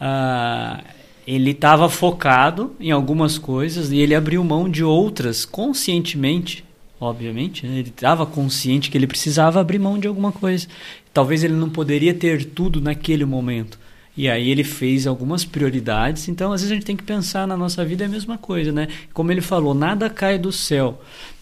Ah, 0.03 0.83
ele 1.27 1.51
estava 1.51 1.87
focado 1.87 2.75
em 2.79 2.89
algumas 2.89 3.37
coisas 3.37 3.91
e 3.91 3.99
ele 3.99 4.15
abriu 4.15 4.43
mão 4.43 4.67
de 4.67 4.83
outras 4.83 5.45
conscientemente, 5.45 6.65
obviamente. 6.99 7.67
né? 7.67 7.77
Ele 7.77 7.89
estava 7.89 8.25
consciente 8.25 8.89
que 8.89 8.97
ele 8.97 9.05
precisava 9.05 9.61
abrir 9.61 9.77
mão 9.77 9.99
de 9.99 10.07
alguma 10.07 10.31
coisa. 10.31 10.67
Talvez 11.13 11.43
ele 11.43 11.53
não 11.53 11.69
poderia 11.69 12.15
ter 12.15 12.45
tudo 12.45 12.81
naquele 12.81 13.25
momento. 13.25 13.77
E 14.17 14.27
aí 14.27 14.49
ele 14.49 14.63
fez 14.63 15.05
algumas 15.05 15.45
prioridades. 15.45 16.27
Então, 16.27 16.51
às 16.51 16.61
vezes 16.61 16.71
a 16.71 16.75
gente 16.75 16.85
tem 16.85 16.97
que 16.97 17.03
pensar 17.03 17.47
na 17.47 17.55
nossa 17.55 17.85
vida 17.85 18.03
é 18.03 18.07
a 18.07 18.09
mesma 18.09 18.37
coisa, 18.37 18.71
né? 18.71 18.87
Como 19.13 19.31
ele 19.31 19.39
falou, 19.41 19.75
nada 19.75 20.09
cai 20.09 20.39
do 20.39 20.51
céu. 20.51 20.99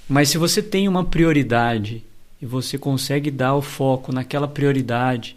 Mas 0.08 0.30
se 0.30 0.38
você 0.38 0.62
tem 0.62 0.88
uma 0.88 1.06
prioridade 1.06 2.04
e 2.42 2.46
você 2.46 2.78
consegue 2.78 3.32
dar 3.32 3.56
o 3.56 3.62
foco 3.62 4.12
naquela 4.12 4.48
prioridade, 4.48 5.36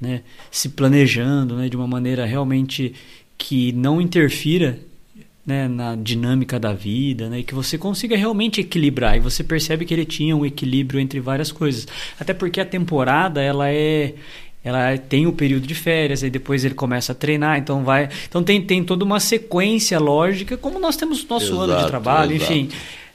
né, 0.00 0.22
se 0.50 0.70
planejando 0.70 1.56
né, 1.56 1.68
de 1.68 1.76
uma 1.76 1.86
maneira 1.86 2.24
realmente 2.24 2.94
que 3.36 3.72
não 3.72 4.00
interfira 4.00 4.78
né, 5.46 5.68
na 5.68 5.94
dinâmica 5.94 6.58
da 6.58 6.72
vida, 6.72 7.28
né, 7.28 7.40
e 7.40 7.42
que 7.42 7.54
você 7.54 7.76
consiga 7.76 8.16
realmente 8.16 8.60
equilibrar. 8.60 9.16
E 9.16 9.20
você 9.20 9.44
percebe 9.44 9.84
que 9.84 9.92
ele 9.92 10.04
tinha 10.04 10.34
um 10.36 10.44
equilíbrio 10.44 11.00
entre 11.00 11.20
várias 11.20 11.52
coisas. 11.52 11.86
Até 12.18 12.32
porque 12.32 12.60
a 12.60 12.64
temporada 12.64 13.42
ela 13.42 13.70
é 13.70 14.14
ela 14.64 14.96
tem 14.96 15.26
o 15.26 15.32
período 15.32 15.66
de 15.66 15.74
férias, 15.74 16.24
aí 16.24 16.30
depois 16.30 16.64
ele 16.64 16.74
começa 16.74 17.12
a 17.12 17.14
treinar, 17.14 17.58
então 17.58 17.84
vai. 17.84 18.08
Então 18.26 18.42
tem, 18.42 18.62
tem 18.62 18.82
toda 18.82 19.04
uma 19.04 19.20
sequência 19.20 19.98
lógica, 20.00 20.56
como 20.56 20.80
nós 20.80 20.96
temos 20.96 21.22
o 21.22 21.26
nosso 21.28 21.52
exato, 21.52 21.60
ano 21.60 21.82
de 21.82 21.86
trabalho, 21.86 22.32
exato. 22.32 22.50
enfim. 22.50 22.70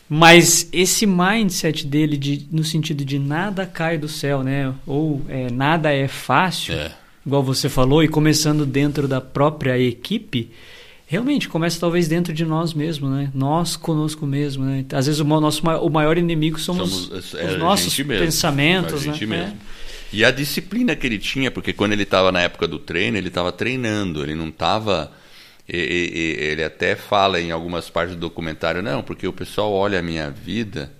Mas 0.09 0.67
esse 0.73 1.05
mindset 1.05 1.85
dele 1.85 2.17
de, 2.17 2.47
no 2.51 2.63
sentido 2.63 3.05
de 3.05 3.19
nada 3.19 3.67
cai 3.67 3.95
do 3.95 4.07
céu, 4.07 4.41
né? 4.41 4.73
Ou 4.87 5.21
é, 5.29 5.51
nada 5.51 5.93
é 5.93 6.07
fácil, 6.07 6.73
é. 6.73 6.91
igual 7.23 7.43
você 7.43 7.69
falou, 7.69 8.03
e 8.03 8.07
começando 8.07 8.65
dentro 8.65 9.07
da 9.07 9.21
própria 9.21 9.77
equipe, 9.77 10.49
realmente 11.05 11.47
começa 11.47 11.79
talvez 11.79 12.07
dentro 12.07 12.33
de 12.33 12.43
nós 12.43 12.73
mesmos, 12.73 13.11
né? 13.11 13.29
Nós 13.35 13.75
conosco 13.75 14.25
mesmo, 14.25 14.65
né? 14.65 14.83
Às 14.93 15.05
vezes 15.05 15.21
o 15.21 15.23
nosso 15.23 15.61
o 15.63 15.89
maior 15.91 16.17
inimigo 16.17 16.59
somos, 16.59 16.89
somos 16.89 17.35
é, 17.35 17.45
os 17.45 17.59
nossos 17.59 17.95
pensamentos, 17.95 19.05
né? 19.05 19.13
Mesmo. 19.13 19.33
É. 19.35 19.53
E 20.11 20.25
a 20.25 20.31
disciplina 20.31 20.95
que 20.95 21.05
ele 21.05 21.19
tinha, 21.19 21.51
porque 21.51 21.71
quando 21.71 21.93
ele 21.93 22.01
estava 22.01 22.31
na 22.31 22.41
época 22.41 22.67
do 22.67 22.79
treino, 22.79 23.15
ele 23.15 23.27
estava 23.27 23.51
treinando, 23.51 24.23
ele 24.23 24.33
não 24.33 24.47
estava 24.47 25.11
ele 25.71 26.63
até 26.63 26.95
fala 26.95 27.39
em 27.39 27.51
algumas 27.51 27.89
partes 27.89 28.15
do 28.15 28.21
documentário, 28.21 28.81
não, 28.81 29.03
porque 29.03 29.27
o 29.27 29.33
pessoal 29.33 29.71
olha 29.71 29.99
a 29.99 30.01
minha 30.01 30.29
vida, 30.29 30.91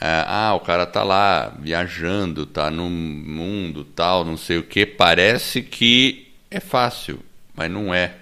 é, 0.00 0.24
ah, 0.26 0.54
o 0.54 0.60
cara 0.60 0.86
tá 0.86 1.02
lá 1.02 1.56
viajando, 1.58 2.46
tá 2.46 2.70
no 2.70 2.88
mundo, 2.88 3.84
tal, 3.84 4.24
não 4.24 4.36
sei 4.36 4.58
o 4.58 4.62
que, 4.62 4.86
parece 4.86 5.62
que 5.62 6.32
é 6.50 6.60
fácil, 6.60 7.18
mas 7.54 7.70
não 7.70 7.92
é. 7.92 8.14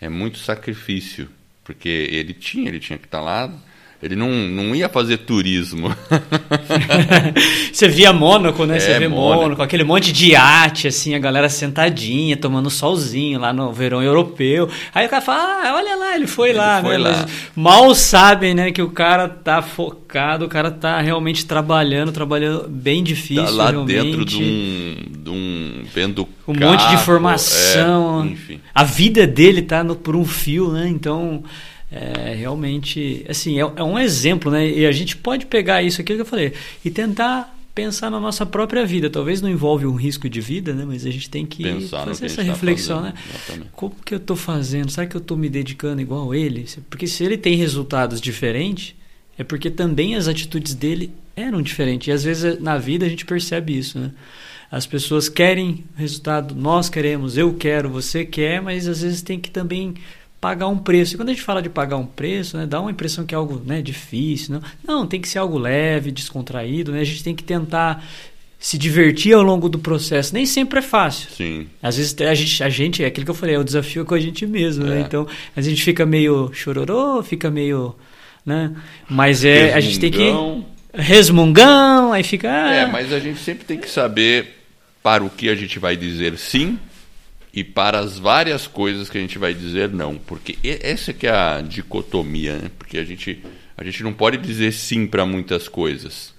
É 0.00 0.08
muito 0.08 0.38
sacrifício, 0.38 1.28
porque 1.62 1.88
ele 1.88 2.34
tinha, 2.34 2.68
ele 2.68 2.80
tinha 2.80 2.98
que 2.98 3.06
estar 3.06 3.18
tá 3.18 3.24
lá 3.24 3.52
ele 4.02 4.16
não, 4.16 4.30
não 4.30 4.74
ia 4.74 4.88
fazer 4.88 5.18
turismo. 5.18 5.94
Você 7.72 7.86
via 7.86 8.12
Mônaco, 8.12 8.66
né? 8.66 8.78
É, 8.78 8.80
Você 8.80 8.98
vê 8.98 9.06
Mônaco. 9.06 9.42
Mônaco, 9.42 9.62
aquele 9.62 9.84
monte 9.84 10.12
de 10.12 10.32
iate, 10.32 10.88
assim, 10.88 11.14
a 11.14 11.20
galera 11.20 11.48
sentadinha, 11.48 12.36
tomando 12.36 12.68
solzinho 12.68 13.38
lá 13.38 13.52
no 13.52 13.72
verão 13.72 14.02
europeu. 14.02 14.68
Aí 14.92 15.06
o 15.06 15.08
cara 15.08 15.22
fala, 15.22 15.38
ah, 15.38 15.74
olha 15.76 15.94
lá, 15.94 16.16
ele 16.16 16.26
foi 16.26 16.48
ele 16.48 16.58
lá, 16.58 16.82
foi 16.82 16.98
né? 16.98 17.10
Lá. 17.10 17.26
Mal 17.54 17.94
sabem, 17.94 18.54
né, 18.54 18.72
que 18.72 18.82
o 18.82 18.90
cara 18.90 19.28
tá 19.28 19.62
focado, 19.62 20.46
o 20.46 20.48
cara 20.48 20.72
tá 20.72 21.00
realmente 21.00 21.46
trabalhando, 21.46 22.10
trabalhando 22.10 22.68
bem 22.68 23.04
difícil. 23.04 23.44
Tá 23.44 23.50
lá 23.50 23.70
realmente. 23.70 24.02
dentro 24.02 24.24
de 24.24 24.36
um, 24.36 24.96
de 25.22 25.30
um 25.30 25.84
vendo 25.94 26.26
Um 26.48 26.54
carro, 26.54 26.72
monte 26.72 26.88
de 26.88 26.94
informação. 26.94 28.24
É, 28.24 28.26
enfim. 28.32 28.60
A 28.74 28.82
vida 28.82 29.28
dele 29.28 29.62
tá 29.62 29.84
no, 29.84 29.94
por 29.94 30.16
um 30.16 30.24
fio, 30.24 30.72
né? 30.72 30.88
Então 30.88 31.44
é, 31.92 32.34
realmente, 32.34 33.24
assim, 33.28 33.60
é, 33.60 33.70
é, 33.76 33.82
um 33.82 33.98
exemplo, 33.98 34.50
né? 34.50 34.66
E 34.66 34.86
a 34.86 34.92
gente 34.92 35.14
pode 35.14 35.44
pegar 35.44 35.82
isso 35.82 36.00
aqui 36.00 36.14
que 36.14 36.22
eu 36.22 36.26
falei 36.26 36.54
e 36.82 36.90
tentar 36.90 37.54
pensar 37.74 38.10
na 38.10 38.18
nossa 38.18 38.46
própria 38.46 38.86
vida. 38.86 39.10
Talvez 39.10 39.42
não 39.42 39.50
envolve 39.50 39.84
um 39.84 39.94
risco 39.94 40.28
de 40.28 40.40
vida, 40.40 40.72
né? 40.72 40.84
Mas 40.86 41.04
a 41.04 41.10
gente 41.10 41.28
tem 41.28 41.44
que 41.44 41.62
pensar 41.62 42.06
fazer 42.06 42.26
essa 42.26 42.42
reflexão, 42.42 43.02
tá 43.02 43.08
né? 43.08 43.14
Como 43.72 43.94
que 44.04 44.14
eu 44.14 44.18
estou 44.18 44.36
fazendo? 44.36 44.90
Será 44.90 45.06
que 45.06 45.14
eu 45.14 45.20
estou 45.20 45.36
me 45.36 45.50
dedicando 45.50 46.00
igual 46.00 46.34
ele? 46.34 46.64
Porque 46.88 47.06
se 47.06 47.22
ele 47.24 47.36
tem 47.36 47.56
resultados 47.56 48.22
diferentes, 48.22 48.94
é 49.36 49.44
porque 49.44 49.70
também 49.70 50.14
as 50.14 50.28
atitudes 50.28 50.74
dele 50.74 51.12
eram 51.36 51.60
diferentes. 51.60 52.08
E 52.08 52.12
às 52.12 52.24
vezes 52.24 52.58
na 52.58 52.78
vida 52.78 53.04
a 53.04 53.08
gente 53.08 53.26
percebe 53.26 53.76
isso, 53.76 53.98
né? 53.98 54.12
As 54.70 54.86
pessoas 54.86 55.28
querem 55.28 55.84
resultado, 55.94 56.54
nós 56.54 56.88
queremos, 56.88 57.36
eu 57.36 57.52
quero, 57.52 57.90
você 57.90 58.24
quer, 58.24 58.62
mas 58.62 58.88
às 58.88 59.02
vezes 59.02 59.20
tem 59.20 59.38
que 59.38 59.50
também 59.50 59.92
pagar 60.42 60.66
um 60.66 60.76
preço. 60.76 61.14
E 61.14 61.16
quando 61.16 61.28
a 61.28 61.32
gente 61.32 61.44
fala 61.44 61.62
de 61.62 61.70
pagar 61.70 61.96
um 61.96 62.04
preço, 62.04 62.56
né, 62.56 62.66
dá 62.66 62.80
uma 62.80 62.90
impressão 62.90 63.24
que 63.24 63.32
é 63.32 63.38
algo 63.38 63.62
né, 63.64 63.80
difícil. 63.80 64.54
Não? 64.54 64.62
não, 64.84 65.06
tem 65.06 65.20
que 65.20 65.28
ser 65.28 65.38
algo 65.38 65.56
leve, 65.56 66.10
descontraído. 66.10 66.90
Né? 66.90 67.00
A 67.00 67.04
gente 67.04 67.22
tem 67.22 67.32
que 67.32 67.44
tentar 67.44 68.04
se 68.58 68.76
divertir 68.76 69.34
ao 69.34 69.42
longo 69.42 69.68
do 69.68 69.78
processo. 69.78 70.34
Nem 70.34 70.44
sempre 70.44 70.80
é 70.80 70.82
fácil. 70.82 71.30
Sim. 71.30 71.68
Às 71.80 71.96
vezes 71.96 72.20
a 72.20 72.34
gente, 72.34 72.64
a 72.64 72.68
gente 72.68 73.04
é 73.04 73.06
aquilo 73.06 73.24
que 73.24 73.30
eu 73.30 73.36
falei, 73.36 73.54
é 73.54 73.58
o 73.58 73.62
desafio 73.62 74.04
com 74.04 74.16
a 74.16 74.18
gente 74.18 74.44
mesmo. 74.44 74.84
Né? 74.84 74.90
É. 74.90 74.98
Né? 74.98 75.04
Então 75.06 75.28
a 75.54 75.60
gente 75.60 75.80
fica 75.80 76.04
meio 76.04 76.50
chororô, 76.52 77.22
fica 77.22 77.48
meio. 77.48 77.94
Né? 78.44 78.74
Mas 79.08 79.44
é, 79.44 79.72
a 79.72 79.80
gente 79.80 80.00
tem 80.00 80.10
que. 80.10 80.28
Resmungão, 80.92 82.12
aí 82.12 82.24
fica. 82.24 82.50
Ah. 82.50 82.74
É, 82.74 82.86
mas 82.86 83.12
a 83.12 83.20
gente 83.20 83.38
sempre 83.38 83.64
tem 83.64 83.78
que 83.78 83.88
saber 83.88 84.58
para 85.04 85.22
o 85.22 85.30
que 85.30 85.48
a 85.48 85.54
gente 85.54 85.78
vai 85.78 85.96
dizer 85.96 86.36
sim 86.36 86.78
e 87.52 87.62
para 87.62 87.98
as 87.98 88.18
várias 88.18 88.66
coisas 88.66 89.10
que 89.10 89.18
a 89.18 89.20
gente 89.20 89.38
vai 89.38 89.52
dizer 89.52 89.90
não, 89.90 90.16
porque 90.16 90.56
essa 90.62 91.12
que 91.12 91.26
é 91.26 91.30
a 91.30 91.60
dicotomia, 91.60 92.56
né? 92.56 92.70
porque 92.78 92.96
a 92.96 93.04
gente, 93.04 93.44
a 93.76 93.84
gente 93.84 94.02
não 94.02 94.12
pode 94.12 94.38
dizer 94.38 94.72
sim 94.72 95.06
para 95.06 95.26
muitas 95.26 95.68
coisas. 95.68 96.32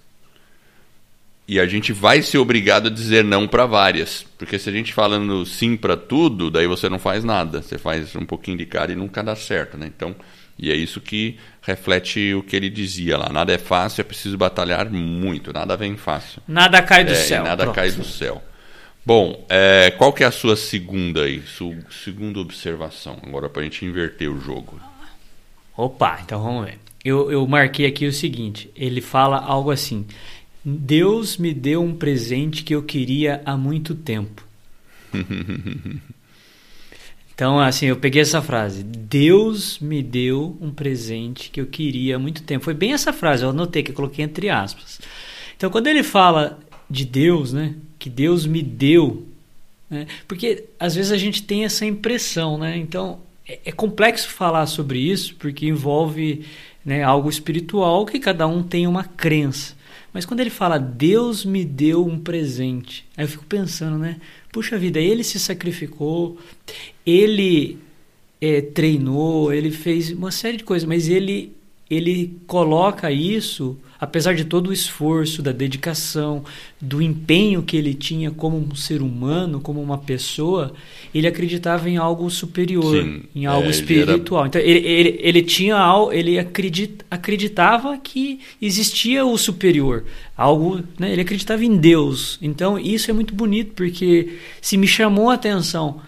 E 1.46 1.60
a 1.60 1.68
gente 1.68 1.92
vai 1.92 2.22
ser 2.22 2.38
obrigado 2.38 2.88
a 2.88 2.90
dizer 2.90 3.24
não 3.24 3.48
para 3.48 3.66
várias, 3.66 4.26
porque 4.38 4.58
se 4.58 4.70
a 4.70 4.72
gente 4.72 4.94
falando 4.94 5.46
sim 5.46 5.76
para 5.76 5.98
tudo, 5.98 6.50
daí 6.50 6.66
você 6.66 6.88
não 6.88 6.98
faz 6.98 7.24
nada, 7.24 7.62
você 7.62 7.78
faz 7.78 8.16
um 8.16 8.26
pouquinho 8.26 8.58
de 8.58 8.66
cara 8.66 8.94
e 8.94 8.96
nunca 8.96 9.22
dá 9.22 9.36
certo, 9.36 9.78
né? 9.78 9.92
Então, 9.94 10.16
e 10.58 10.72
é 10.72 10.76
isso 10.76 11.02
que 11.02 11.38
reflete 11.62 12.34
o 12.34 12.42
que 12.42 12.56
ele 12.56 12.70
dizia 12.70 13.18
lá. 13.18 13.30
Nada 13.30 13.52
é 13.52 13.58
fácil, 13.58 14.02
é 14.02 14.04
preciso 14.04 14.38
batalhar 14.38 14.90
muito. 14.90 15.52
Nada 15.52 15.76
vem 15.76 15.98
fácil. 15.98 16.42
Nada 16.48 16.82
cai 16.82 17.04
do 17.04 17.12
é, 17.12 17.16
céu. 17.16 17.44
Nada 17.44 17.64
Pronto. 17.64 17.76
cai 17.76 17.92
do 17.92 18.04
céu. 18.04 18.42
Bom, 19.06 19.46
é, 19.50 19.92
qual 19.92 20.14
que 20.14 20.24
é 20.24 20.28
a 20.28 20.32
sua 20.32 20.56
segunda 20.56 21.24
aí, 21.24 21.42
sua 21.42 21.76
segunda 22.04 22.40
observação? 22.40 23.18
Agora 23.22 23.50
para 23.50 23.62
a 23.62 23.64
gente 23.66 23.86
inverter 23.86 24.32
o 24.32 24.40
jogo. 24.40 24.80
Opa, 25.76 26.22
então 26.24 26.42
vamos 26.42 26.66
ver. 26.66 26.80
Eu, 27.04 27.30
eu 27.30 27.46
marquei 27.46 27.86
aqui 27.86 28.06
o 28.06 28.14
seguinte: 28.14 28.72
ele 28.76 29.02
fala 29.02 29.38
algo 29.38 29.72
assim. 29.72 30.06
Deus 30.64 31.38
me 31.38 31.54
deu 31.54 31.84
um 31.84 31.94
presente 31.94 32.64
que 32.64 32.74
eu 32.74 32.82
queria 32.82 33.42
há 33.46 33.58
muito 33.58 33.94
tempo. 33.94 34.48
então, 37.36 37.60
assim, 37.60 37.88
eu 37.88 37.98
peguei 37.98 38.22
essa 38.22 38.42
frase. 38.42 38.82
Deus 38.84 39.80
me 39.80 40.02
deu 40.02 40.58
um 40.62 40.72
presente 40.72 41.50
que 41.50 41.60
eu 41.60 41.66
queria 41.66 42.16
há 42.16 42.20
muito 42.20 42.44
tempo. 42.44 42.64
Foi 42.64 42.74
bem 42.74 42.94
essa 42.94 43.12
frase, 43.12 43.44
eu 43.44 43.50
anotei 43.50 43.84
que 43.84 43.92
eu 43.92 43.96
coloquei 43.96 44.24
entre 44.24 44.50
aspas. 44.50 45.02
Então, 45.58 45.70
quando 45.70 45.88
ele 45.88 46.04
fala 46.04 46.58
de 46.90 47.04
Deus, 47.04 47.52
né? 47.52 47.76
Que 48.04 48.10
Deus 48.10 48.46
me 48.46 48.62
deu. 48.62 49.26
Né? 49.90 50.08
Porque 50.28 50.66
às 50.78 50.94
vezes 50.94 51.10
a 51.10 51.18
gente 51.18 51.42
tem 51.42 51.64
essa 51.64 51.86
impressão, 51.86 52.58
né? 52.58 52.76
Então 52.76 53.22
é, 53.48 53.60
é 53.64 53.72
complexo 53.72 54.28
falar 54.28 54.66
sobre 54.66 55.00
isso 55.00 55.36
porque 55.36 55.66
envolve 55.66 56.46
né, 56.84 57.02
algo 57.02 57.30
espiritual 57.30 58.06
que 58.06 58.20
cada 58.20 58.46
um 58.46 58.62
tem 58.62 58.88
uma 58.88 59.06
crença. 59.06 59.74
Mas 60.12 60.26
quando 60.26 60.42
ele 60.42 60.50
fala 60.50 60.78
Deus 60.78 61.46
me 61.46 61.64
deu 61.64 62.06
um 62.06 62.20
presente, 62.20 63.06
aí 63.16 63.24
eu 63.24 63.30
fico 63.30 63.46
pensando, 63.46 63.98
né? 63.98 64.18
Puxa 64.52 64.78
vida, 64.78 65.00
ele 65.00 65.24
se 65.24 65.40
sacrificou, 65.40 66.38
ele 67.06 67.78
é, 68.42 68.60
treinou, 68.60 69.54
ele 69.54 69.72
fez 69.72 70.12
uma 70.12 70.30
série 70.30 70.58
de 70.58 70.66
coisas, 70.66 70.86
mas 70.86 71.08
ele 71.08 71.54
ele 71.90 72.40
coloca 72.48 73.12
isso 73.12 73.78
apesar 74.04 74.36
de 74.36 74.44
todo 74.44 74.68
o 74.68 74.74
esforço, 74.74 75.42
da 75.42 75.54
dedicação, 75.54 76.44
do 76.80 77.02
empenho 77.02 77.64
que 77.64 77.78
ele 77.78 77.94
tinha 77.94 78.32
como 78.32 78.58
um 78.58 78.76
ser 78.76 79.02
humano, 79.02 79.62
como 79.62 79.82
uma 79.82 79.98
pessoa, 79.98 80.74
ele 81.16 81.26
acreditava 81.26 81.90
em 81.90 81.96
algo 81.96 82.30
superior, 82.30 83.02
Sim, 83.02 83.24
em 83.34 83.46
algo 83.46 83.68
é, 83.68 83.72
espiritual. 83.72 84.42
Era... 84.42 84.48
Então 84.50 84.62
ele, 84.62 84.86
ele, 84.86 85.20
ele 85.22 85.42
tinha 85.42 85.78
ele 86.12 86.38
acredita, 86.38 87.06
acreditava 87.10 87.98
que 87.98 88.42
existia 88.62 89.26
o 89.26 89.38
superior, 89.38 90.04
algo, 90.36 90.84
né? 91.00 91.14
ele 91.14 91.22
acreditava 91.22 91.64
em 91.64 91.78
Deus. 91.78 92.38
Então 92.42 92.78
isso 92.78 93.10
é 93.10 93.14
muito 93.14 93.34
bonito 93.34 93.72
porque 93.74 94.38
se 94.62 94.76
me 94.76 94.88
chamou 94.88 95.30
a 95.30 95.36
atenção, 95.36 96.02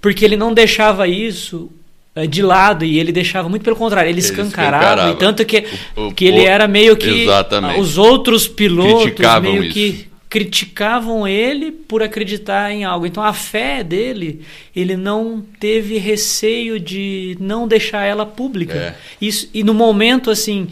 porque 0.00 0.24
ele 0.24 0.38
não 0.38 0.54
deixava 0.54 1.06
isso 1.06 1.70
de 2.24 2.40
lado 2.40 2.84
e 2.84 2.98
ele 2.98 3.12
deixava 3.12 3.48
muito 3.48 3.62
pelo 3.62 3.76
contrário, 3.76 4.08
ele, 4.08 4.20
ele 4.20 4.26
escancarava, 4.26 4.84
escancarava. 4.84 5.12
E 5.12 5.16
tanto 5.16 5.44
que, 5.44 5.64
o, 5.94 6.06
o, 6.06 6.14
que 6.14 6.24
ele 6.24 6.44
era 6.44 6.66
meio 6.66 6.96
que 6.96 7.24
exatamente. 7.24 7.78
os 7.80 7.98
outros 7.98 8.48
pilotos 8.48 9.02
Criticavam 9.02 9.52
meio 9.52 9.64
isso. 9.64 9.74
que 9.74 10.08
criticavam 10.28 11.26
ele 11.26 11.70
por 11.70 12.02
acreditar 12.02 12.70
em 12.70 12.84
algo. 12.84 13.06
Então 13.06 13.22
a 13.22 13.32
fé 13.32 13.84
dele, 13.84 14.42
ele 14.74 14.96
não 14.96 15.44
teve 15.60 15.98
receio 15.98 16.80
de 16.80 17.36
não 17.40 17.68
deixar 17.68 18.04
ela 18.04 18.24
pública. 18.24 18.74
É. 18.74 18.94
Isso, 19.20 19.48
e 19.52 19.62
no 19.62 19.74
momento 19.74 20.30
assim, 20.30 20.68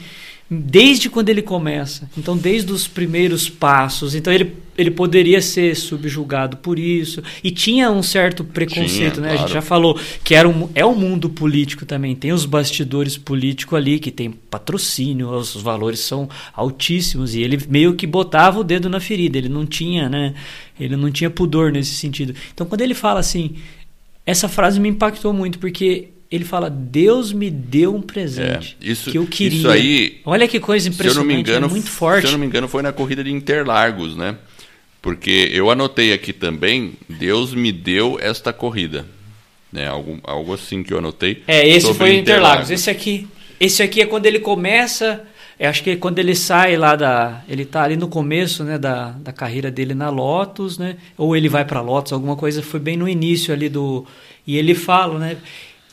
desde 0.51 1.09
quando 1.09 1.31
ele 1.31 1.43
começa. 1.43 2.09
Então, 2.17 2.37
desde 2.37 2.71
os 2.71 2.87
primeiros 2.87 3.49
passos. 3.49 4.15
Então, 4.15 4.33
ele, 4.33 4.55
ele 4.77 4.91
poderia 4.91 5.41
ser 5.41 5.75
subjugado 5.75 6.59
por 6.59 6.79
isso. 6.79 7.23
E 7.43 7.51
tinha 7.51 7.91
um 7.91 8.03
certo 8.03 8.45
preconceito, 8.45 9.15
tinha, 9.15 9.23
né? 9.23 9.29
Claro. 9.29 9.35
A 9.35 9.37
gente 9.39 9.53
já 9.53 9.63
falou 9.63 9.99
que 10.23 10.35
era 10.35 10.49
um, 10.49 10.69
é 10.75 10.85
um 10.85 10.95
mundo 10.95 11.31
político 11.31 11.87
também. 11.87 12.15
Tem 12.15 12.33
os 12.33 12.45
bastidores 12.45 13.17
políticos 13.17 13.77
ali, 13.77 13.99
que 13.99 14.11
tem 14.11 14.31
patrocínio, 14.31 15.31
os 15.31 15.55
valores 15.55 16.01
são 16.01 16.29
altíssimos. 16.53 17.35
E 17.35 17.43
ele 17.43 17.59
meio 17.69 17.95
que 17.95 18.07
botava 18.07 18.61
o 18.61 18.65
dedo 18.65 18.89
na 18.89 19.01
ferida. 19.01 19.39
Ele 19.39 19.49
não 19.49 19.65
tinha, 19.65 20.09
né? 20.09 20.35
Ele 20.79 20.97
não 20.97 21.11
tinha 21.11 21.31
pudor 21.31 21.73
nesse 21.73 21.95
sentido. 21.95 22.35
Então, 22.53 22.67
quando 22.67 22.83
ele 22.83 22.95
fala 22.95 23.21
assim. 23.21 23.57
Essa 24.27 24.49
frase 24.49 24.81
me 24.81 24.89
impactou 24.89 25.35
muito, 25.35 25.59
porque 25.59 26.14
ele 26.35 26.45
fala: 26.45 26.69
Deus 26.69 27.33
me 27.33 27.51
deu 27.51 27.95
um 27.95 28.03
presente 28.03 28.77
é, 28.83 28.91
isso, 28.91 29.11
que 29.11 29.19
eu 29.19 29.27
queria. 29.27 29.59
Isso 29.59 29.69
aí. 29.69 30.21
Olha 30.25 30.49
que 30.49 30.59
coisa 30.59 30.89
impressionante, 30.89 31.15
se 31.15 31.19
eu 31.19 31.25
não 31.25 31.35
me 31.35 31.41
engano, 31.41 31.67
é 31.67 31.71
muito 31.71 31.91
forte. 31.91 32.23
Se 32.23 32.27
eu 32.27 32.33
não 32.33 32.39
me 32.39 32.47
engano, 32.47 32.69
foi 32.69 32.83
na 32.83 32.93
corrida 32.93 33.23
de 33.23 33.31
Interlagos, 33.31 34.17
né? 34.17 34.37
Porque 35.01 35.51
eu 35.53 35.71
anotei 35.71 36.13
aqui 36.13 36.33
também: 36.33 36.95
Deus 37.09 37.55
me 37.55 37.71
deu 37.71 38.19
esta 38.21 38.53
corrida. 38.53 39.07
Né? 39.73 39.87
Algo, 39.87 40.19
algo 40.25 40.55
assim 40.55 40.83
que 40.83 40.93
eu 40.93 40.99
anotei. 40.99 41.43
É, 41.47 41.69
esse 41.69 41.93
foi 41.95 42.17
Interlagos. 42.17 42.21
Interlagos. 42.21 42.71
Esse 42.71 42.91
aqui, 42.91 43.29
esse 43.61 43.83
aqui 43.83 44.01
é 44.01 44.07
quando 44.07 44.27
ele 44.27 44.41
começa. 44.41 45.25
Eu 45.57 45.71
acho 45.71 45.85
que 45.85 45.91
é 45.91 45.97
quando 45.97 46.19
ele 46.19 46.35
sai 46.35 46.77
lá 46.77 46.97
da. 46.97 47.45
Ele 47.49 47.63
está 47.63 47.85
ali 47.85 47.97
no 47.97 48.09
começo 48.09 48.65
né, 48.65 48.77
da, 48.77 49.11
da 49.11 49.33
carreira 49.33 49.71
dele 49.71 49.95
na 49.95 50.11
Lotus, 50.11 50.79
né? 50.79 50.97
Ou 51.17 51.37
ele 51.37 51.49
vai 51.49 51.65
para 51.65 51.81
Lotus, 51.81 52.13
alguma 52.13 52.35
coisa. 52.35 52.61
Foi 52.61 52.81
bem 52.81 52.97
no 52.97 53.09
início 53.09 53.55
ali 53.55 53.69
do. 53.69 54.05
E 54.45 54.57
ele 54.57 54.75
fala, 54.75 55.19
né? 55.19 55.37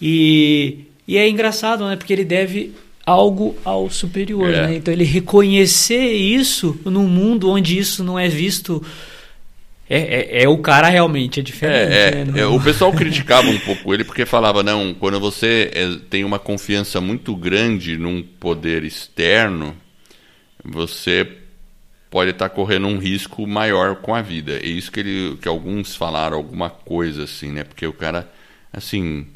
E, 0.02 0.86
e 1.08 1.18
é 1.18 1.30
engraçado, 1.30 1.86
né? 1.88 1.96
Porque 1.96 2.12
ele 2.14 2.26
deve 2.26 2.74
algo 3.06 3.56
ao 3.64 3.90
superior, 3.90 4.54
é. 4.54 4.68
né? 4.68 4.76
Então 4.76 4.94
ele 4.94 5.04
reconhecer 5.04 6.14
isso 6.14 6.80
num 6.86 7.08
mundo 7.08 7.50
onde 7.50 7.78
isso 7.78 8.04
não 8.04 8.18
é 8.18 8.28
visto 8.28 8.84
é, 9.94 9.98
é, 10.00 10.44
é, 10.44 10.48
o 10.48 10.58
cara 10.60 10.88
realmente, 10.88 11.42
é 11.42 11.44
diferente. 11.44 11.94
É, 11.94 12.24
né? 12.24 12.40
É, 12.40 12.46
o 12.46 12.62
pessoal 12.62 12.94
criticava 12.94 13.50
um 13.50 13.60
pouco 13.60 13.94
ele 13.94 14.06
porque 14.06 14.26
falava, 14.26 14.64
não, 14.64 14.94
quando 14.94 15.20
você 15.20 15.70
é, 15.76 15.98
tem 16.10 16.24
uma 16.24 16.40
confiança 16.40 17.02
muito 17.02 17.36
grande 17.36 17.98
num 17.98 18.24
poder 18.24 18.86
externo, 18.86 19.76
você 20.64 21.28
pode 22.10 22.32
estar 22.32 22.48
tá 22.48 22.56
correndo 22.56 22.88
um 22.88 22.98
risco 22.98 23.46
maior 23.46 23.98
com 23.98 24.16
a 24.16 24.22
vida. 24.22 24.54
É 24.54 24.66
isso 24.66 24.90
que, 24.90 25.02
ele, 25.02 25.38
que 25.42 25.48
alguns 25.50 25.94
falaram, 25.94 26.38
alguma 26.38 26.70
coisa 26.70 27.26
assim, 27.26 27.52
né? 27.52 27.66
Porque 27.66 27.86
o 27.86 27.92
cara, 27.92 28.32
assim, 28.72 29.28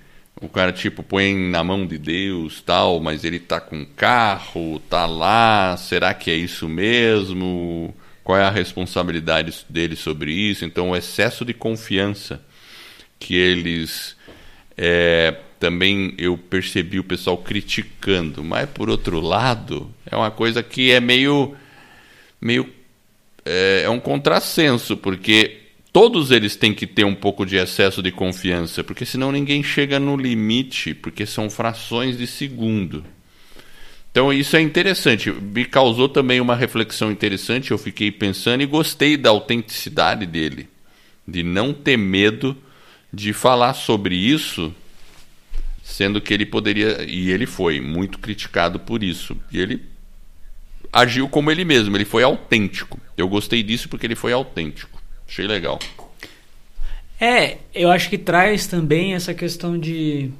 o 0.41 0.49
cara, 0.49 0.71
tipo, 0.71 1.01
põe 1.01 1.33
na 1.33 1.63
mão 1.63 1.85
de 1.85 1.97
Deus, 1.97 2.61
tal, 2.61 2.99
mas 2.99 3.23
ele 3.23 3.39
tá 3.39 3.59
com 3.61 3.85
carro, 3.85 4.79
tá 4.89 5.05
lá, 5.05 5.77
será 5.77 6.13
que 6.13 6.29
é 6.29 6.35
isso 6.35 6.67
mesmo? 6.67 7.93
Qual 8.23 8.37
é 8.37 8.43
a 8.43 8.49
responsabilidade 8.49 9.65
dele 9.69 9.95
sobre 9.95 10.33
isso? 10.33 10.65
Então, 10.65 10.89
o 10.89 10.95
excesso 10.95 11.45
de 11.45 11.53
confiança 11.53 12.41
que 13.19 13.35
eles 13.35 14.15
é, 14.77 15.35
também 15.59 16.13
eu 16.17 16.37
percebi 16.37 16.99
o 16.99 17.03
pessoal 17.03 17.37
criticando, 17.37 18.43
mas 18.43 18.69
por 18.69 18.89
outro 18.89 19.19
lado, 19.21 19.89
é 20.05 20.15
uma 20.15 20.31
coisa 20.31 20.61
que 20.61 20.91
é 20.91 20.99
meio 20.99 21.55
meio 22.41 22.69
é, 23.45 23.83
é 23.85 23.89
um 23.89 23.99
contrassenso, 23.99 24.97
porque 24.97 25.64
todos 25.95 26.29
eles 26.29 26.57
têm 26.57 26.73
que 26.73 26.85
ter 26.85 27.05
um 27.05 27.15
pouco 27.15 27.45
de 27.45 27.55
excesso 27.55 28.03
de 28.03 28.11
confiança, 28.11 28.83
porque 28.83 29.05
senão 29.05 29.31
ninguém 29.31 29.63
chega 29.63 29.97
no 29.97 30.17
limite, 30.17 30.93
porque 30.93 31.25
são 31.25 31.49
frações 31.49 32.17
de 32.17 32.27
segundo. 32.27 33.01
Então 34.11 34.33
isso 34.33 34.57
é 34.57 34.61
interessante, 34.61 35.31
me 35.31 35.63
causou 35.63 36.09
também 36.09 36.41
uma 36.41 36.53
reflexão 36.53 37.09
interessante, 37.09 37.71
eu 37.71 37.77
fiquei 37.77 38.11
pensando 38.11 38.61
e 38.61 38.65
gostei 38.65 39.15
da 39.15 39.29
autenticidade 39.29 40.25
dele, 40.25 40.67
de 41.25 41.43
não 41.43 41.71
ter 41.71 41.95
medo 41.95 42.57
de 43.13 43.31
falar 43.31 43.73
sobre 43.73 44.17
isso, 44.17 44.75
sendo 45.81 46.19
que 46.19 46.33
ele 46.33 46.45
poderia, 46.45 47.05
e 47.07 47.31
ele 47.31 47.45
foi 47.45 47.79
muito 47.79 48.19
criticado 48.19 48.81
por 48.81 49.01
isso, 49.01 49.37
e 49.49 49.61
ele 49.61 49.81
agiu 50.91 51.29
como 51.29 51.49
ele 51.49 51.63
mesmo, 51.63 51.95
ele 51.95 52.03
foi 52.03 52.23
autêntico. 52.23 52.99
Eu 53.15 53.29
gostei 53.29 53.63
disso 53.63 53.87
porque 53.87 54.05
ele 54.05 54.13
foi 54.13 54.33
autêntico. 54.33 54.94
Achei 55.27 55.47
legal. 55.47 55.79
É, 57.19 57.57
eu 57.73 57.89
acho 57.91 58.09
que 58.09 58.17
traz 58.17 58.67
também 58.67 59.13
essa 59.13 59.33
questão 59.33 59.77
de. 59.77 60.31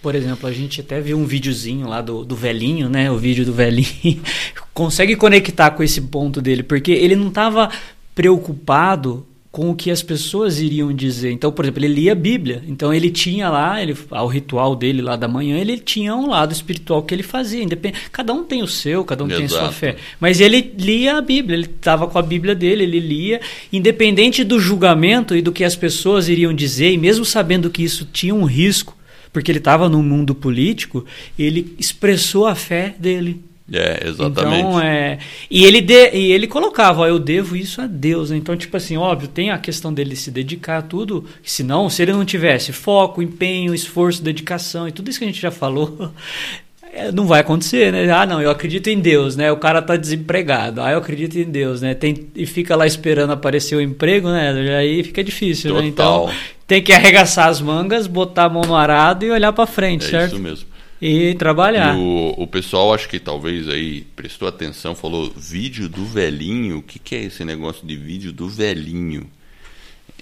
Por 0.00 0.14
exemplo, 0.14 0.48
a 0.48 0.52
gente 0.52 0.80
até 0.80 1.00
viu 1.00 1.18
um 1.18 1.26
videozinho 1.26 1.86
lá 1.88 2.00
do, 2.00 2.24
do 2.24 2.36
velhinho, 2.36 2.88
né? 2.88 3.10
O 3.10 3.18
vídeo 3.18 3.44
do 3.44 3.52
velhinho. 3.52 4.22
Consegue 4.72 5.16
conectar 5.16 5.72
com 5.72 5.82
esse 5.82 6.00
ponto 6.00 6.40
dele, 6.40 6.62
porque 6.62 6.92
ele 6.92 7.16
não 7.16 7.28
estava 7.28 7.70
preocupado 8.14 9.26
com 9.52 9.68
o 9.68 9.74
que 9.74 9.90
as 9.90 10.00
pessoas 10.00 10.60
iriam 10.60 10.92
dizer. 10.92 11.32
Então, 11.32 11.50
por 11.50 11.64
exemplo, 11.64 11.84
ele 11.84 11.94
lia 11.94 12.12
a 12.12 12.14
Bíblia. 12.14 12.62
Então, 12.68 12.94
ele 12.94 13.10
tinha 13.10 13.48
lá, 13.48 13.82
ele, 13.82 13.96
ao 14.10 14.28
ritual 14.28 14.76
dele 14.76 15.02
lá 15.02 15.16
da 15.16 15.26
manhã, 15.26 15.58
ele 15.58 15.76
tinha 15.76 16.14
um 16.14 16.28
lado 16.28 16.52
espiritual 16.52 17.02
que 17.02 17.12
ele 17.12 17.24
fazia. 17.24 17.62
Independ... 17.62 17.96
Cada 18.12 18.32
um 18.32 18.44
tem 18.44 18.62
o 18.62 18.68
seu, 18.68 19.04
cada 19.04 19.24
um 19.24 19.26
Exato. 19.26 19.48
tem 19.48 19.56
a 19.56 19.60
sua 19.60 19.72
fé. 19.72 19.96
Mas 20.20 20.40
ele 20.40 20.72
lia 20.78 21.16
a 21.16 21.20
Bíblia, 21.20 21.56
ele 21.56 21.66
estava 21.66 22.06
com 22.06 22.16
a 22.16 22.22
Bíblia 22.22 22.54
dele, 22.54 22.84
ele 22.84 23.00
lia, 23.00 23.40
independente 23.72 24.44
do 24.44 24.60
julgamento 24.60 25.34
e 25.34 25.42
do 25.42 25.50
que 25.50 25.64
as 25.64 25.74
pessoas 25.74 26.28
iriam 26.28 26.54
dizer, 26.54 26.92
e 26.92 26.98
mesmo 26.98 27.24
sabendo 27.24 27.70
que 27.70 27.82
isso 27.82 28.04
tinha 28.12 28.34
um 28.34 28.44
risco, 28.44 28.96
porque 29.32 29.50
ele 29.50 29.58
estava 29.58 29.88
no 29.88 30.00
mundo 30.00 30.32
político, 30.32 31.04
ele 31.36 31.74
expressou 31.76 32.46
a 32.46 32.54
fé 32.54 32.94
dele. 32.98 33.49
É, 33.72 34.08
exatamente. 34.08 34.58
Então, 34.58 34.80
é, 34.80 35.18
e, 35.48 35.64
ele 35.64 35.80
de, 35.80 36.10
e 36.12 36.32
ele 36.32 36.46
colocava, 36.48 37.02
ó, 37.02 37.06
eu 37.06 37.18
devo 37.18 37.54
isso 37.56 37.80
a 37.80 37.86
Deus. 37.86 38.30
Então, 38.30 38.56
tipo 38.56 38.76
assim, 38.76 38.96
óbvio, 38.96 39.28
tem 39.28 39.50
a 39.50 39.58
questão 39.58 39.94
dele 39.94 40.16
se 40.16 40.30
dedicar 40.30 40.78
a 40.78 40.82
tudo, 40.82 41.24
senão, 41.42 41.88
se 41.88 42.02
ele 42.02 42.12
não 42.12 42.24
tivesse 42.24 42.72
foco, 42.72 43.22
empenho, 43.22 43.74
esforço, 43.74 44.22
dedicação 44.22 44.88
e 44.88 44.92
tudo 44.92 45.08
isso 45.08 45.18
que 45.18 45.24
a 45.24 45.28
gente 45.28 45.40
já 45.40 45.52
falou, 45.52 46.10
é, 46.92 47.12
não 47.12 47.26
vai 47.26 47.40
acontecer, 47.40 47.92
né? 47.92 48.10
Ah, 48.10 48.26
não, 48.26 48.42
eu 48.42 48.50
acredito 48.50 48.88
em 48.88 48.98
Deus, 48.98 49.36
né? 49.36 49.52
O 49.52 49.56
cara 49.56 49.80
tá 49.80 49.96
desempregado. 49.96 50.82
Ah, 50.82 50.90
eu 50.90 50.98
acredito 50.98 51.38
em 51.38 51.44
Deus, 51.44 51.80
né? 51.80 51.94
Tem, 51.94 52.26
e 52.34 52.46
fica 52.46 52.74
lá 52.74 52.86
esperando 52.86 53.32
aparecer 53.32 53.76
o 53.76 53.80
emprego, 53.80 54.28
né? 54.28 54.76
Aí 54.76 55.04
fica 55.04 55.22
difícil, 55.22 55.70
Total. 55.70 55.82
né? 55.82 55.88
Então, 55.88 56.30
tem 56.66 56.82
que 56.82 56.92
arregaçar 56.92 57.46
as 57.46 57.60
mangas, 57.60 58.08
botar 58.08 58.44
a 58.44 58.48
mão 58.48 58.62
no 58.62 58.74
arado 58.74 59.24
e 59.24 59.30
olhar 59.30 59.52
para 59.52 59.66
frente, 59.66 60.06
é 60.06 60.10
certo? 60.10 60.32
Isso 60.32 60.42
mesmo. 60.42 60.69
E 61.00 61.34
trabalhar. 61.34 61.96
E 61.96 61.98
o, 61.98 62.34
o 62.36 62.46
pessoal, 62.46 62.92
acho 62.92 63.08
que 63.08 63.18
talvez 63.18 63.68
aí 63.68 64.02
prestou 64.14 64.46
atenção, 64.46 64.94
falou 64.94 65.32
vídeo 65.34 65.88
do 65.88 66.04
velhinho. 66.04 66.78
O 66.78 66.82
que, 66.82 66.98
que 66.98 67.14
é 67.14 67.22
esse 67.24 67.44
negócio 67.44 67.86
de 67.86 67.96
vídeo 67.96 68.32
do 68.32 68.48
velhinho? 68.48 69.30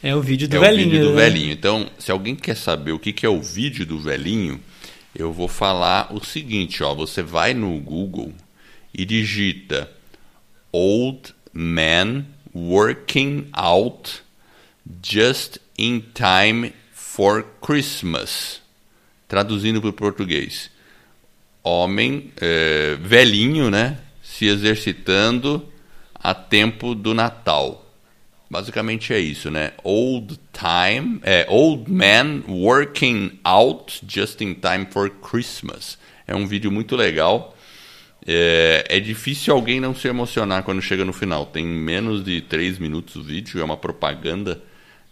É 0.00 0.14
o 0.14 0.22
vídeo 0.22 0.48
do 0.48 0.56
é 0.56 0.60
velhinho. 0.60 0.86
O 0.86 0.90
vídeo 0.90 1.04
do 1.06 1.14
né? 1.14 1.22
velhinho. 1.22 1.52
Então, 1.52 1.90
se 1.98 2.12
alguém 2.12 2.36
quer 2.36 2.56
saber 2.56 2.92
o 2.92 2.98
que, 2.98 3.12
que 3.12 3.26
é 3.26 3.28
o 3.28 3.42
vídeo 3.42 3.84
do 3.84 3.98
velhinho, 3.98 4.60
eu 5.14 5.32
vou 5.32 5.48
falar 5.48 6.14
o 6.14 6.24
seguinte, 6.24 6.82
ó. 6.84 6.94
Você 6.94 7.22
vai 7.22 7.54
no 7.54 7.76
Google 7.80 8.32
e 8.94 9.04
digita 9.04 9.90
Old 10.70 11.34
Man 11.52 12.24
Working 12.54 13.48
Out 13.52 14.22
Just 15.02 15.58
in 15.76 16.04
Time 16.14 16.72
for 16.92 17.44
Christmas 17.60 18.67
traduzindo 19.28 19.80
para 19.80 19.90
o 19.90 19.92
português, 19.92 20.70
homem 21.62 22.32
é, 22.40 22.96
velhinho, 23.00 23.70
né, 23.70 23.98
se 24.22 24.46
exercitando 24.46 25.64
a 26.14 26.34
tempo 26.34 26.94
do 26.94 27.14
Natal. 27.14 27.84
Basicamente 28.50 29.12
é 29.12 29.20
isso, 29.20 29.50
né? 29.50 29.72
Old 29.84 30.40
time, 30.52 31.20
é, 31.22 31.46
old 31.50 31.90
man 31.90 32.42
working 32.48 33.38
out 33.44 34.00
just 34.08 34.40
in 34.40 34.54
time 34.54 34.86
for 34.90 35.10
Christmas. 35.10 35.98
É 36.26 36.34
um 36.34 36.46
vídeo 36.46 36.72
muito 36.72 36.96
legal. 36.96 37.54
É, 38.26 38.84
é, 38.88 39.00
difícil 39.00 39.54
alguém 39.54 39.80
não 39.80 39.94
se 39.94 40.08
emocionar 40.08 40.62
quando 40.62 40.80
chega 40.80 41.04
no 41.04 41.12
final. 41.12 41.46
Tem 41.46 41.64
menos 41.64 42.24
de 42.24 42.40
3 42.40 42.78
minutos 42.78 43.16
o 43.16 43.22
vídeo, 43.22 43.60
é 43.60 43.64
uma 43.64 43.76
propaganda. 43.76 44.62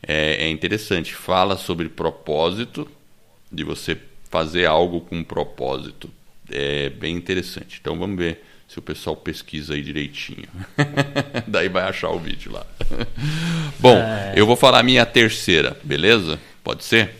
É, 0.06 0.46
é 0.46 0.50
interessante. 0.50 1.14
Fala 1.14 1.56
sobre 1.56 1.90
propósito, 1.90 2.88
de 3.50 3.64
você 3.64 3.96
fazer 4.30 4.66
algo 4.66 5.00
com 5.00 5.16
um 5.16 5.24
propósito. 5.24 6.10
É 6.50 6.90
bem 6.90 7.16
interessante. 7.16 7.78
Então 7.80 7.98
vamos 7.98 8.18
ver 8.18 8.42
se 8.68 8.78
o 8.78 8.82
pessoal 8.82 9.16
pesquisa 9.16 9.74
aí 9.74 9.82
direitinho. 9.82 10.48
Daí 11.46 11.68
vai 11.68 11.84
achar 11.84 12.10
o 12.10 12.18
vídeo 12.18 12.52
lá. 12.52 12.66
Bom, 13.78 13.96
é... 13.96 14.34
eu 14.36 14.46
vou 14.46 14.56
falar 14.56 14.80
a 14.80 14.82
minha 14.82 15.06
terceira, 15.06 15.76
beleza? 15.82 16.38
Pode 16.62 16.84
ser? 16.84 17.14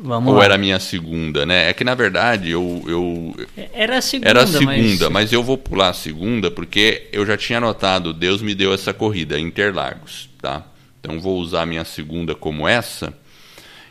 Vamos 0.00 0.32
Ou 0.32 0.38
lá. 0.38 0.44
era 0.44 0.54
a 0.54 0.58
minha 0.58 0.78
segunda, 0.78 1.44
né? 1.44 1.68
É 1.70 1.72
que 1.72 1.82
na 1.82 1.94
verdade 1.94 2.50
eu. 2.50 2.84
eu 2.86 3.34
era 3.72 3.98
a 3.98 4.00
segunda. 4.00 4.30
Era 4.30 4.42
a 4.44 4.46
segunda, 4.46 5.10
mas... 5.10 5.24
mas 5.24 5.32
eu 5.32 5.42
vou 5.42 5.58
pular 5.58 5.88
a 5.88 5.92
segunda 5.92 6.50
porque 6.50 7.08
eu 7.12 7.26
já 7.26 7.36
tinha 7.36 7.58
anotado, 7.58 8.12
Deus 8.12 8.40
me 8.40 8.54
deu 8.54 8.72
essa 8.72 8.94
corrida, 8.94 9.40
Interlagos, 9.40 10.28
tá? 10.40 10.64
Então 11.00 11.18
vou 11.18 11.38
usar 11.38 11.62
a 11.62 11.66
minha 11.66 11.84
segunda 11.84 12.34
como 12.34 12.68
essa 12.68 13.12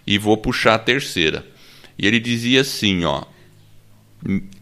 e 0.07 0.17
vou 0.17 0.37
puxar 0.37 0.75
a 0.75 0.79
terceira. 0.79 1.45
E 1.99 2.07
ele 2.07 2.19
dizia 2.19 2.61
assim, 2.61 3.03
ó: 3.03 3.25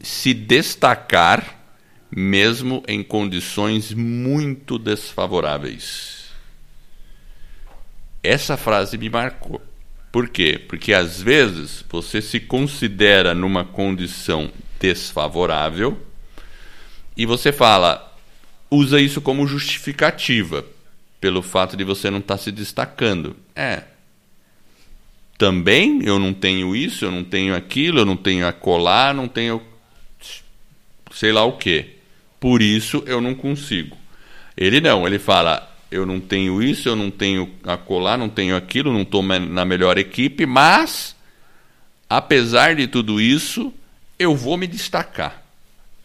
se 0.02 0.34
destacar 0.34 1.62
mesmo 2.10 2.84
em 2.88 3.04
condições 3.04 3.94
muito 3.94 4.80
desfavoráveis. 4.80 6.26
Essa 8.24 8.58
frase 8.58 8.98
me 8.98 9.10
marcou. 9.10 9.62
Por 10.12 10.30
quê? 10.30 10.58
Porque 10.58 10.94
às 10.94 11.22
vezes 11.22 11.84
você 11.90 12.22
se 12.22 12.40
considera 12.40 13.36
numa 13.36 13.66
condição 13.66 14.50
desfavorável 14.80 16.02
e 17.18 17.26
você 17.26 17.52
fala, 17.52 18.18
usa 18.72 19.00
isso 19.00 19.22
como 19.22 19.46
justificativa 19.46 20.66
pelo 21.20 21.42
fato 21.42 21.76
de 21.76 21.84
você 21.84 22.10
não 22.10 22.20
estar 22.20 22.38
tá 22.38 22.44
se 22.44 22.52
destacando. 22.52 23.36
É. 23.56 23.84
Também 25.38 26.02
eu 26.04 26.18
não 26.18 26.34
tenho 26.34 26.76
isso, 26.76 27.06
eu 27.06 27.12
não 27.12 27.24
tenho 27.24 27.56
aquilo, 27.56 28.00
eu 28.00 28.06
não 28.06 28.16
tenho 28.16 28.48
a 28.48 28.54
colar, 28.54 29.14
não 29.14 29.28
tenho 29.28 29.62
sei 31.12 31.32
lá 31.32 31.44
o 31.44 31.58
que. 31.58 31.96
Por 32.40 32.62
isso 32.62 33.04
eu 33.06 33.20
não 33.20 33.34
consigo. 33.34 33.98
Ele 34.56 34.80
não, 34.80 35.06
ele 35.06 35.20
fala: 35.20 35.76
eu 35.92 36.06
não 36.06 36.20
tenho 36.20 36.62
isso, 36.62 36.90
eu 36.90 36.96
não 36.96 37.10
tenho 37.10 37.52
a 37.64 37.78
colar, 37.78 38.18
não 38.18 38.30
tenho 38.30 38.56
aquilo, 38.56 38.92
não 38.92 39.02
estou 39.02 39.24
na 39.24 39.66
melhor 39.66 39.98
equipe, 39.98 40.46
mas, 40.46 41.16
apesar 42.10 42.76
de 42.76 42.88
tudo 42.88 43.20
isso, 43.20 43.74
eu 44.18 44.36
vou 44.36 44.58
me 44.58 44.68
destacar. 44.68 45.44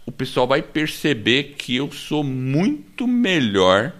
O 0.07 0.13
pessoal 0.13 0.47
vai 0.47 0.63
perceber 0.63 1.55
que 1.57 1.77
eu 1.77 1.93
sou 1.93 2.25
muito 2.25 3.07
melhor 3.07 3.93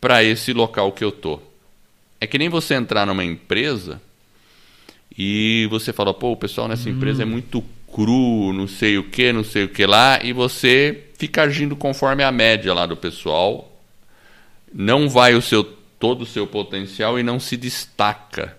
para 0.00 0.22
esse 0.22 0.52
local 0.52 0.92
que 0.92 1.02
eu 1.02 1.10
tô. 1.10 1.40
É 2.24 2.26
que 2.26 2.38
nem 2.38 2.48
você 2.48 2.72
entrar 2.72 3.06
numa 3.06 3.22
empresa 3.22 4.00
e 5.16 5.68
você 5.70 5.92
fala, 5.92 6.14
pô, 6.14 6.32
o 6.32 6.36
pessoal 6.38 6.66
nessa 6.66 6.88
hum. 6.88 6.92
empresa 6.92 7.22
é 7.22 7.26
muito 7.26 7.62
cru, 7.92 8.50
não 8.54 8.66
sei 8.66 8.96
o 8.96 9.04
que, 9.04 9.30
não 9.30 9.44
sei 9.44 9.64
o 9.64 9.68
que 9.68 9.84
lá, 9.84 10.18
e 10.24 10.32
você 10.32 11.04
fica 11.18 11.42
agindo 11.42 11.76
conforme 11.76 12.24
a 12.24 12.32
média 12.32 12.72
lá 12.72 12.86
do 12.86 12.96
pessoal, 12.96 13.78
não 14.72 15.06
vai 15.06 15.34
o 15.34 15.42
seu 15.42 15.62
todo 15.62 16.22
o 16.22 16.26
seu 16.26 16.46
potencial 16.46 17.18
e 17.18 17.22
não 17.22 17.38
se 17.38 17.58
destaca. 17.58 18.56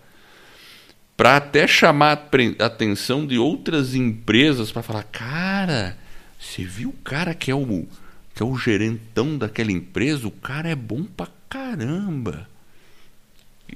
Para 1.17 1.37
até 1.37 1.65
chamar 1.65 2.29
a 2.59 2.65
atenção 2.65 3.25
de 3.25 3.39
outras 3.39 3.95
empresas 3.95 4.71
para 4.71 4.83
falar, 4.83 5.03
cara, 5.05 5.97
você 6.39 6.63
viu 6.63 6.89
o 6.89 7.03
cara 7.03 7.33
que 7.33 7.49
é 7.49 7.55
o 7.55 7.87
que 8.35 8.43
é 8.43 8.45
o 8.45 8.55
gerentão 8.57 9.39
daquela 9.39 9.71
empresa, 9.71 10.27
o 10.27 10.31
cara 10.31 10.69
é 10.69 10.75
bom 10.75 11.03
pra 11.03 11.27
caramba. 11.49 12.47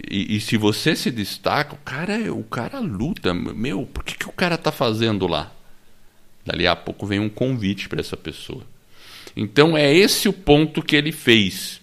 E, 0.08 0.36
e, 0.36 0.40
se 0.42 0.56
você 0.56 0.96
se 0.96 1.12
destaca, 1.12 1.76
o 1.76 1.78
cara, 1.78 2.34
o 2.34 2.44
cara 2.44 2.80
luta. 2.80 3.34
Meu, 3.34 3.86
por 3.86 4.04
que, 4.04 4.18
que 4.18 4.30
o 4.30 4.32
cara 4.32 4.58
tá 4.58 4.72
fazendo 4.72 5.28
lá? 5.28 5.52
Dali 6.46 6.68
a 6.68 6.76
pouco 6.76 7.06
vem 7.06 7.20
um 7.20 7.30
convite 7.30 7.90
para 7.90 8.00
essa 8.00 8.16
pessoa. 8.16 8.64
Então 9.36 9.78
é 9.78 9.94
esse 9.94 10.28
o 10.30 10.34
ponto 10.34 10.82
que 10.82 10.96
ele 10.96 11.12
fez. 11.12 11.82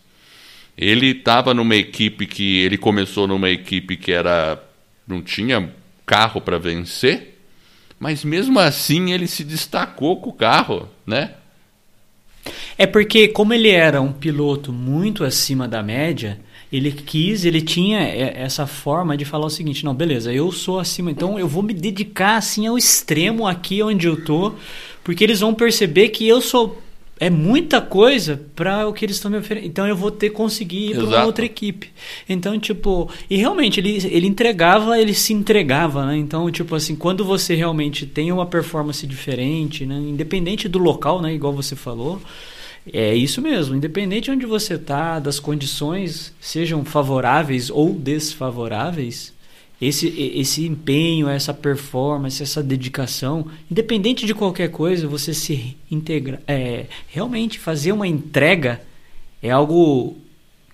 Ele 0.76 1.12
estava 1.12 1.54
numa 1.54 1.76
equipe 1.76 2.26
que 2.26 2.58
ele 2.58 2.76
começou 2.76 3.26
numa 3.26 3.50
equipe 3.50 3.96
que 3.96 4.12
era 4.12 4.62
não 5.06 5.22
tinha 5.22 5.72
carro 6.04 6.40
para 6.40 6.58
vencer, 6.58 7.38
mas 7.98 8.24
mesmo 8.24 8.58
assim 8.58 9.12
ele 9.12 9.26
se 9.26 9.44
destacou 9.44 10.20
com 10.20 10.30
o 10.30 10.34
carro, 10.34 10.88
né? 11.06 11.34
É 12.76 12.86
porque 12.86 13.28
como 13.28 13.54
ele 13.54 13.70
era 13.70 14.00
um 14.02 14.12
piloto 14.12 14.72
muito 14.72 15.24
acima 15.24 15.66
da 15.66 15.82
média, 15.82 16.38
ele 16.72 16.90
quis, 16.90 17.44
ele 17.44 17.62
tinha 17.62 18.00
essa 18.00 18.66
forma 18.66 19.16
de 19.16 19.24
falar 19.24 19.46
o 19.46 19.50
seguinte, 19.50 19.84
não, 19.84 19.94
beleza, 19.94 20.32
eu 20.32 20.50
sou 20.50 20.78
acima, 20.78 21.10
então 21.10 21.38
eu 21.38 21.46
vou 21.46 21.62
me 21.62 21.72
dedicar 21.72 22.36
assim 22.36 22.66
ao 22.66 22.76
extremo 22.76 23.46
aqui 23.46 23.82
onde 23.82 24.06
eu 24.06 24.24
tô, 24.24 24.52
porque 25.04 25.22
eles 25.22 25.40
vão 25.40 25.54
perceber 25.54 26.08
que 26.08 26.26
eu 26.26 26.40
sou 26.40 26.82
é 27.18 27.30
muita 27.30 27.80
coisa 27.80 28.42
para 28.54 28.86
o 28.86 28.92
que 28.92 29.04
eles 29.04 29.16
estão 29.16 29.30
me 29.30 29.38
oferecendo. 29.38 29.68
Então 29.68 29.86
eu 29.86 29.96
vou 29.96 30.10
ter 30.10 30.30
que 30.30 30.36
conseguir 30.36 30.90
ir 30.90 31.06
para 31.06 31.24
outra 31.24 31.44
equipe. 31.44 31.90
Então, 32.28 32.58
tipo, 32.58 33.10
e 33.28 33.36
realmente 33.36 33.80
ele, 33.80 33.96
ele 34.10 34.26
entregava, 34.26 35.00
ele 35.00 35.14
se 35.14 35.32
entregava, 35.32 36.04
né? 36.04 36.16
Então, 36.16 36.50
tipo 36.50 36.74
assim, 36.74 36.94
quando 36.94 37.24
você 37.24 37.54
realmente 37.54 38.04
tem 38.04 38.30
uma 38.30 38.44
performance 38.44 39.06
diferente, 39.06 39.86
né? 39.86 39.96
independente 39.96 40.68
do 40.68 40.78
local, 40.78 41.22
né, 41.22 41.32
igual 41.32 41.52
você 41.52 41.74
falou, 41.74 42.20
é 42.92 43.14
isso 43.14 43.42
mesmo, 43.42 43.74
independente 43.74 44.24
de 44.24 44.30
onde 44.30 44.46
você 44.46 44.74
está, 44.74 45.18
das 45.18 45.40
condições 45.40 46.32
sejam 46.40 46.84
favoráveis 46.84 47.70
ou 47.70 47.92
desfavoráveis, 47.92 49.34
esse, 49.80 50.08
esse 50.34 50.66
empenho, 50.66 51.28
essa 51.28 51.52
performance, 51.52 52.42
essa 52.42 52.62
dedicação, 52.62 53.46
independente 53.70 54.24
de 54.24 54.34
qualquer 54.34 54.70
coisa, 54.70 55.06
você 55.06 55.34
se 55.34 55.76
integra, 55.90 56.42
é, 56.46 56.86
realmente 57.08 57.58
fazer 57.58 57.92
uma 57.92 58.06
entrega 58.06 58.80
é 59.42 59.50
algo 59.50 60.16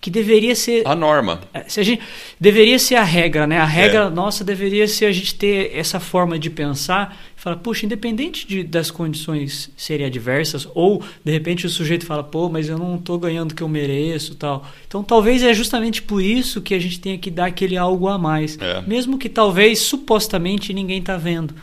que 0.03 0.11
deveria 0.11 0.57
ser 0.57 0.83
a 0.85 0.97
norma. 0.97 1.41
É, 1.55 1.63
se 1.69 1.79
a 1.79 1.83
gente 1.85 2.03
deveria 2.39 2.77
ser 2.77 2.97
a 2.97 3.05
regra, 3.05 3.47
né? 3.47 3.59
A 3.59 3.65
regra 3.65 4.01
é. 4.01 4.11
nossa 4.11 4.43
deveria 4.43 4.89
ser 4.89 5.07
a 5.07 5.13
gente 5.13 5.33
ter 5.37 5.71
essa 5.77 6.01
forma 6.01 6.37
de 6.41 6.51
pensar, 6.51 7.17
falar, 7.37 7.59
puxa, 7.59 7.87
independente 7.87 8.45
de, 8.45 8.65
das 8.65 8.91
condições 8.91 9.71
serem 9.77 10.05
adversas, 10.05 10.67
ou 10.75 11.05
de 11.25 11.31
repente 11.31 11.67
o 11.67 11.71
sujeito 11.71 12.05
fala, 12.05 12.25
pô, 12.25 12.49
mas 12.49 12.69
eu 12.69 12.77
não 12.77 12.97
estou 12.97 13.17
ganhando 13.17 13.53
o 13.53 13.55
que 13.55 13.63
eu 13.63 13.69
mereço, 13.69 14.35
tal. 14.35 14.67
Então 14.89 15.05
talvez 15.05 15.41
é 15.41 15.55
justamente 15.55 16.03
por 16.03 16.21
isso 16.21 16.61
que 16.61 16.75
a 16.75 16.81
gente 16.81 16.99
tenha 16.99 17.17
que 17.17 17.31
dar 17.31 17.47
aquele 17.47 17.77
algo 17.77 18.09
a 18.09 18.19
mais, 18.19 18.59
é. 18.61 18.83
mesmo 18.83 19.17
que 19.17 19.29
talvez 19.29 19.79
supostamente 19.79 20.75
ninguém 20.75 20.99
está 20.99 21.17
vendo 21.17 21.55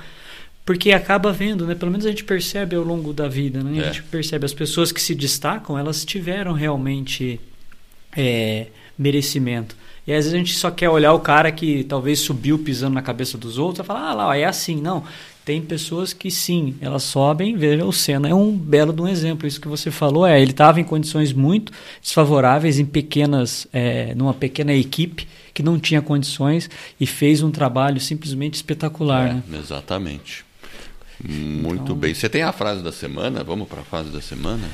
porque 0.66 0.92
acaba 0.92 1.32
vendo, 1.32 1.66
né? 1.66 1.74
Pelo 1.74 1.90
menos 1.90 2.06
a 2.06 2.10
gente 2.10 2.24
percebe 2.24 2.76
ao 2.76 2.84
longo 2.84 3.12
da 3.12 3.28
vida, 3.28 3.64
né? 3.64 3.80
A 3.80 3.82
é. 3.82 3.88
gente 3.88 4.04
percebe 4.04 4.46
as 4.46 4.54
pessoas 4.54 4.92
que 4.92 5.02
se 5.02 5.16
destacam, 5.16 5.80
elas 5.80 6.06
tiveram 6.06 6.54
realmente 6.54 7.40
é, 8.16 8.68
merecimento. 8.98 9.76
E 10.06 10.12
às 10.12 10.26
vezes 10.26 10.34
a 10.34 10.38
gente 10.38 10.56
só 10.56 10.72
quer 10.72 10.90
olhar 10.90 11.14
o 11.14 11.20
cara 11.20 11.52
que 11.52 11.84
talvez 11.84 12.20
subiu 12.20 12.58
pisando 12.58 12.96
na 12.96 13.02
cabeça 13.02 13.38
dos 13.38 13.58
outros 13.60 13.86
e 13.86 13.88
falar, 13.88 14.10
ah 14.10 14.14
lá, 14.14 14.38
é 14.38 14.44
assim. 14.44 14.82
Não. 14.82 15.04
Tem 15.46 15.62
pessoas 15.62 16.14
que 16.14 16.30
sim, 16.30 16.76
elas 16.80 17.04
sobem, 17.04 17.58
veja 17.58 17.84
o 17.84 17.92
Senna 17.92 18.30
é 18.30 18.34
um 18.34 18.56
belo 18.56 18.94
de 18.94 19.02
um 19.02 19.08
exemplo. 19.08 19.48
Isso 19.48 19.60
que 19.60 19.68
você 19.68 19.90
falou 19.90 20.26
é, 20.26 20.40
ele 20.40 20.52
estava 20.52 20.80
em 20.80 20.84
condições 20.84 21.34
muito 21.34 21.72
desfavoráveis, 22.02 22.78
em 22.78 22.86
pequenas, 22.86 23.68
é, 23.74 24.14
numa 24.16 24.34
pequena 24.34 24.74
equipe 24.74 25.28
que 25.54 25.64
não 25.64 25.80
tinha 25.80 26.02
condições 26.02 26.70
e 27.00 27.06
fez 27.06 27.42
um 27.42 27.52
trabalho 27.52 28.00
simplesmente 28.00 28.56
espetacular. 28.56 29.28
É, 29.28 29.34
né? 29.34 29.44
Exatamente. 29.60 30.46
Muito 31.24 31.84
então, 31.84 31.96
bem. 31.96 32.14
Você 32.14 32.30
tem 32.30 32.44
a 32.44 32.52
frase 32.52 32.82
da 32.82 32.92
semana? 32.92 33.44
Vamos 33.44 33.68
para 33.68 33.82
a 33.82 33.84
frase 33.84 34.10
da 34.10 34.22
semana? 34.22 34.68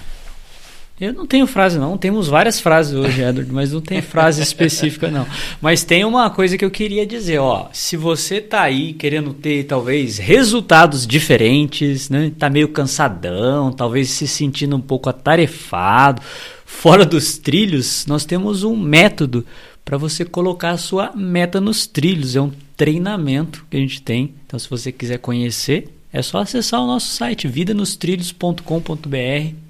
Eu 1.00 1.12
não 1.12 1.28
tenho 1.28 1.46
frase, 1.46 1.78
não. 1.78 1.98
Temos 1.98 2.30
várias 2.30 2.62
frases 2.62 2.94
hoje, 2.94 3.22
Edward, 3.22 3.52
mas 3.52 3.74
não 3.74 3.82
tem 3.82 4.02
frase 4.02 4.42
específica, 4.42 5.12
não. 5.12 5.28
Mas 5.62 5.84
tem 5.84 6.06
uma 6.06 6.30
coisa 6.30 6.58
que 6.58 6.64
eu 6.64 6.72
queria 6.72 7.06
dizer, 7.06 7.40
ó. 7.40 7.68
Se 7.74 7.98
você 7.98 8.40
tá 8.40 8.62
aí 8.62 8.94
querendo 8.94 9.34
ter, 9.34 9.66
talvez, 9.66 10.18
resultados 10.18 11.06
diferentes, 11.06 12.10
né? 12.10 12.32
Tá 12.40 12.50
meio 12.50 12.70
cansadão, 12.70 13.74
talvez 13.74 14.12
se 14.12 14.26
sentindo 14.26 14.78
um 14.78 14.82
pouco 14.82 15.10
atarefado, 15.10 16.22
fora 16.66 17.06
dos 17.06 17.38
trilhos, 17.38 18.06
nós 18.06 18.24
temos 18.24 18.64
um 18.64 18.78
método 18.78 19.46
para 19.84 19.98
você 19.98 20.24
colocar 20.24 20.72
a 20.72 20.78
sua 20.78 21.12
meta 21.14 21.60
nos 21.60 21.86
trilhos. 21.86 22.38
É 22.38 22.42
um 22.42 22.54
treinamento 22.78 23.66
que 23.70 23.76
a 23.76 23.80
gente 23.82 24.02
tem. 24.02 24.34
Então, 24.46 24.58
se 24.58 24.70
você 24.70 24.94
quiser 24.94 25.18
conhecer, 25.18 25.90
é 26.14 26.22
só 26.22 26.38
acessar 26.38 26.82
o 26.82 26.88
nosso 26.88 27.08
site 27.08 27.50
vidanostrilhos.com.br 27.50 29.65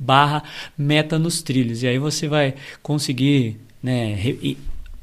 barra 0.00 0.42
meta 0.76 1.18
nos 1.18 1.42
trilhos. 1.42 1.82
E 1.82 1.86
aí 1.86 1.98
você 1.98 2.26
vai 2.26 2.54
conseguir, 2.82 3.58
né, 3.82 4.18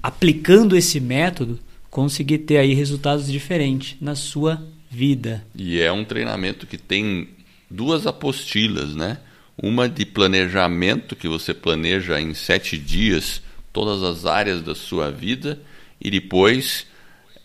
aplicando 0.02 0.76
esse 0.76 1.00
método, 1.00 1.60
conseguir 1.92 2.40
ter 2.40 2.58
aí 2.58 2.74
resultados 2.74 3.32
diferentes 3.32 3.96
na 4.02 4.16
sua 4.16 4.62
vida. 4.90 5.46
E 5.56 5.80
é 5.80 5.92
um 5.92 6.04
treinamento 6.04 6.66
que 6.66 6.78
tem 6.78 7.30
duas 7.70 8.08
apostilas, 8.08 8.96
né? 8.96 9.20
Uma 9.62 9.88
de 9.88 10.06
planejamento, 10.06 11.16
que 11.16 11.28
você 11.28 11.54
planeja 11.54 12.20
em 12.20 12.34
sete 12.34 12.78
dias 12.78 13.42
todas 13.74 14.04
as 14.04 14.26
áreas 14.26 14.62
da 14.62 14.74
sua 14.74 15.12
vida, 15.12 15.60
e 16.00 16.10
depois 16.10 16.88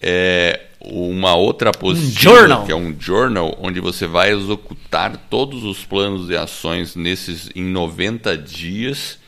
é, 0.02 0.60
uma 0.80 1.34
outra 1.36 1.70
apostila, 1.70 2.58
um 2.58 2.66
que 2.66 2.72
é 2.72 2.74
um 2.74 2.94
journal, 2.98 3.56
onde 3.60 3.80
você 3.80 4.06
vai 4.06 4.32
executar 4.32 5.16
todos 5.30 5.62
os 5.62 5.84
planos 5.84 6.28
e 6.28 6.36
ações 6.36 6.96
nesses 6.96 7.50
em 7.54 7.64
90 7.64 8.36
dias 8.36 9.18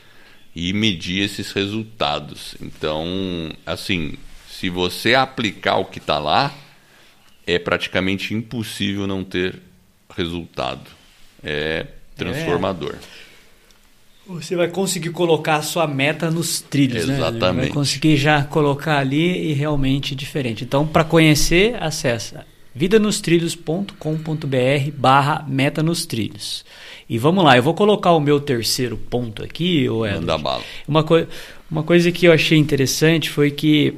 e 0.53 0.73
medir 0.73 1.23
esses 1.23 1.51
resultados. 1.51 2.55
Então, 2.61 3.05
assim, 3.65 4.15
se 4.49 4.69
você 4.69 5.15
aplicar 5.15 5.77
o 5.77 5.85
que 5.85 5.99
está 5.99 6.19
lá, 6.19 6.53
é 7.47 7.57
praticamente 7.57 8.33
impossível 8.33 9.07
não 9.07 9.23
ter 9.23 9.61
resultado. 10.15 10.89
É 11.43 11.87
transformador. 12.15 12.95
É. 12.95 13.24
Você 14.27 14.55
vai 14.55 14.67
conseguir 14.67 15.11
colocar 15.11 15.57
a 15.57 15.61
sua 15.61 15.85
meta 15.85 16.31
nos 16.31 16.59
trilhos, 16.59 17.05
né? 17.05 17.15
Exatamente. 17.15 17.55
né? 17.55 17.61
Vai 17.63 17.69
conseguir 17.69 18.17
já 18.17 18.43
colocar 18.43 18.97
ali 18.97 19.51
e 19.51 19.53
realmente 19.53 20.15
diferente. 20.15 20.63
Então, 20.63 20.87
para 20.87 21.03
conhecer, 21.03 21.75
acessa 21.81 22.45
vidanostrilhos.com.br 22.73 24.91
barra 24.97 25.45
meta 25.47 25.81
nos 25.81 26.05
trilhos. 26.05 26.65
E 27.09 27.17
vamos 27.17 27.43
lá, 27.43 27.55
eu 27.55 27.63
vou 27.63 27.73
colocar 27.73 28.11
o 28.11 28.19
meu 28.19 28.39
terceiro 28.39 28.97
ponto 28.97 29.43
aqui, 29.43 29.87
o 29.87 29.99
Manda 29.99 30.37
bala. 30.37 30.63
Uma, 30.87 31.03
coi 31.03 31.27
uma 31.69 31.83
coisa 31.83 32.11
que 32.11 32.25
eu 32.25 32.33
achei 32.33 32.57
interessante 32.57 33.29
foi 33.29 33.51
que 33.51 33.93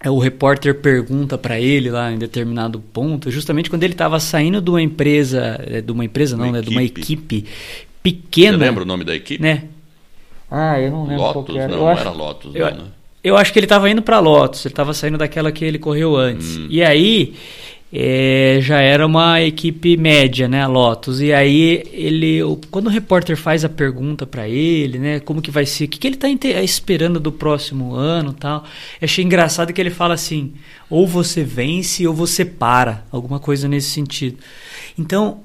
é, 0.00 0.08
o 0.08 0.18
repórter 0.18 0.76
pergunta 0.76 1.36
para 1.36 1.58
ele 1.58 1.90
lá 1.90 2.12
em 2.12 2.18
determinado 2.18 2.78
ponto, 2.78 3.30
justamente 3.30 3.68
quando 3.68 3.82
ele 3.82 3.94
estava 3.94 4.20
saindo 4.20 4.60
de 4.60 4.70
uma 4.70 4.80
empresa, 4.80 5.60
é, 5.66 5.80
de 5.80 5.90
uma 5.90 6.04
empresa 6.04 6.36
não, 6.36 6.44
uma 6.44 6.52
né, 6.52 6.60
de 6.60 6.68
uma 6.68 6.82
equipe 6.82 7.44
pequena. 8.02 8.58
Você 8.58 8.64
lembra 8.64 8.82
o 8.82 8.86
nome 8.86 9.04
da 9.04 9.14
equipe? 9.14 9.42
Né? 9.42 9.64
Ah, 10.50 10.80
eu 10.80 10.90
não 10.90 11.06
lembro 11.06 11.22
Lotus, 11.22 11.54
qual 11.54 11.58
era. 11.58 11.68
Não, 11.68 11.74
eu 11.74 11.80
não 11.80 11.88
acho, 11.88 12.00
era 12.00 12.10
Lotus, 12.10 12.54
eu, 12.54 12.70
não, 12.70 12.84
né? 12.84 12.90
eu 13.22 13.36
acho 13.36 13.52
que 13.52 13.58
ele 13.58 13.66
estava 13.66 13.90
indo 13.90 14.02
para 14.02 14.18
Lotus, 14.18 14.64
ele 14.64 14.72
estava 14.72 14.94
saindo 14.94 15.18
daquela 15.18 15.52
que 15.52 15.64
ele 15.64 15.78
correu 15.78 16.16
antes. 16.16 16.56
Hum. 16.56 16.66
E 16.70 16.82
aí 16.82 17.34
é, 17.92 18.58
já 18.60 18.80
era 18.80 19.06
uma 19.06 19.40
equipe 19.40 19.96
média, 19.96 20.46
né, 20.46 20.62
a 20.62 20.66
Lotus. 20.66 21.20
E 21.20 21.32
aí 21.32 21.82
ele, 21.92 22.40
quando 22.70 22.86
o 22.86 22.90
repórter 22.90 23.36
faz 23.36 23.64
a 23.64 23.68
pergunta 23.68 24.26
para 24.26 24.48
ele, 24.48 24.98
né, 24.98 25.20
como 25.20 25.40
que 25.40 25.50
vai 25.50 25.64
ser, 25.64 25.84
o 25.84 25.88
que, 25.88 25.98
que 25.98 26.06
ele 26.06 26.16
está 26.16 26.28
esperando 26.60 27.18
do 27.18 27.32
próximo 27.32 27.94
ano, 27.94 28.32
tal. 28.32 28.64
Eu 29.00 29.04
achei 29.06 29.24
engraçado 29.24 29.72
que 29.72 29.80
ele 29.80 29.90
fala 29.90 30.14
assim: 30.14 30.52
ou 30.90 31.06
você 31.06 31.42
vence 31.42 32.06
ou 32.06 32.14
você 32.14 32.44
para, 32.44 33.04
alguma 33.10 33.40
coisa 33.40 33.66
nesse 33.66 33.90
sentido. 33.90 34.38
Então, 34.98 35.40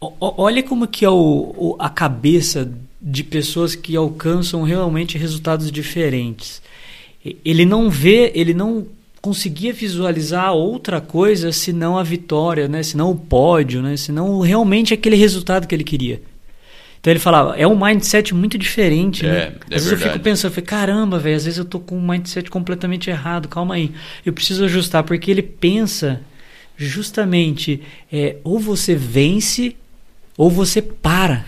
olha 0.00 0.62
como 0.62 0.86
que 0.86 1.04
é 1.04 1.10
o, 1.10 1.76
a 1.78 1.88
cabeça 1.88 2.70
de 3.00 3.22
pessoas 3.22 3.74
que 3.74 3.96
alcançam 3.96 4.62
realmente 4.62 5.18
resultados 5.18 5.70
diferentes. 5.70 6.62
Ele 7.44 7.64
não 7.64 7.90
vê, 7.90 8.32
ele 8.34 8.54
não 8.54 8.86
conseguia 9.20 9.72
visualizar 9.72 10.52
outra 10.52 11.00
coisa 11.00 11.52
senão 11.52 11.98
a 11.98 12.02
vitória, 12.02 12.66
né? 12.66 12.82
senão 12.82 13.10
o 13.10 13.16
pódio, 13.16 13.82
né? 13.82 13.96
senão 13.96 14.40
realmente 14.40 14.94
aquele 14.94 15.16
resultado 15.16 15.66
que 15.66 15.74
ele 15.74 15.84
queria. 15.84 16.22
Então 17.00 17.10
ele 17.10 17.20
falava, 17.20 17.56
é 17.56 17.66
um 17.66 17.82
mindset 17.82 18.34
muito 18.34 18.58
diferente, 18.58 19.24
né? 19.24 19.30
É, 19.30 19.42
é 19.42 19.46
às 19.46 19.52
vezes 19.70 19.88
verdade. 19.88 20.04
eu 20.04 20.12
fico 20.12 20.24
pensando, 20.24 20.50
eu 20.50 20.54
falei, 20.54 20.66
caramba, 20.66 21.18
velho, 21.18 21.36
às 21.36 21.44
vezes 21.46 21.58
eu 21.58 21.64
tô 21.64 21.80
com 21.80 21.96
um 21.96 22.06
mindset 22.06 22.50
completamente 22.50 23.08
errado, 23.08 23.48
calma 23.48 23.74
aí. 23.74 23.90
Eu 24.24 24.34
preciso 24.34 24.66
ajustar, 24.66 25.02
porque 25.02 25.30
ele 25.30 25.40
pensa 25.40 26.20
justamente, 26.76 27.82
é, 28.12 28.36
ou 28.44 28.58
você 28.58 28.94
vence, 28.94 29.74
ou 30.40 30.48
você 30.48 30.80
para. 30.80 31.44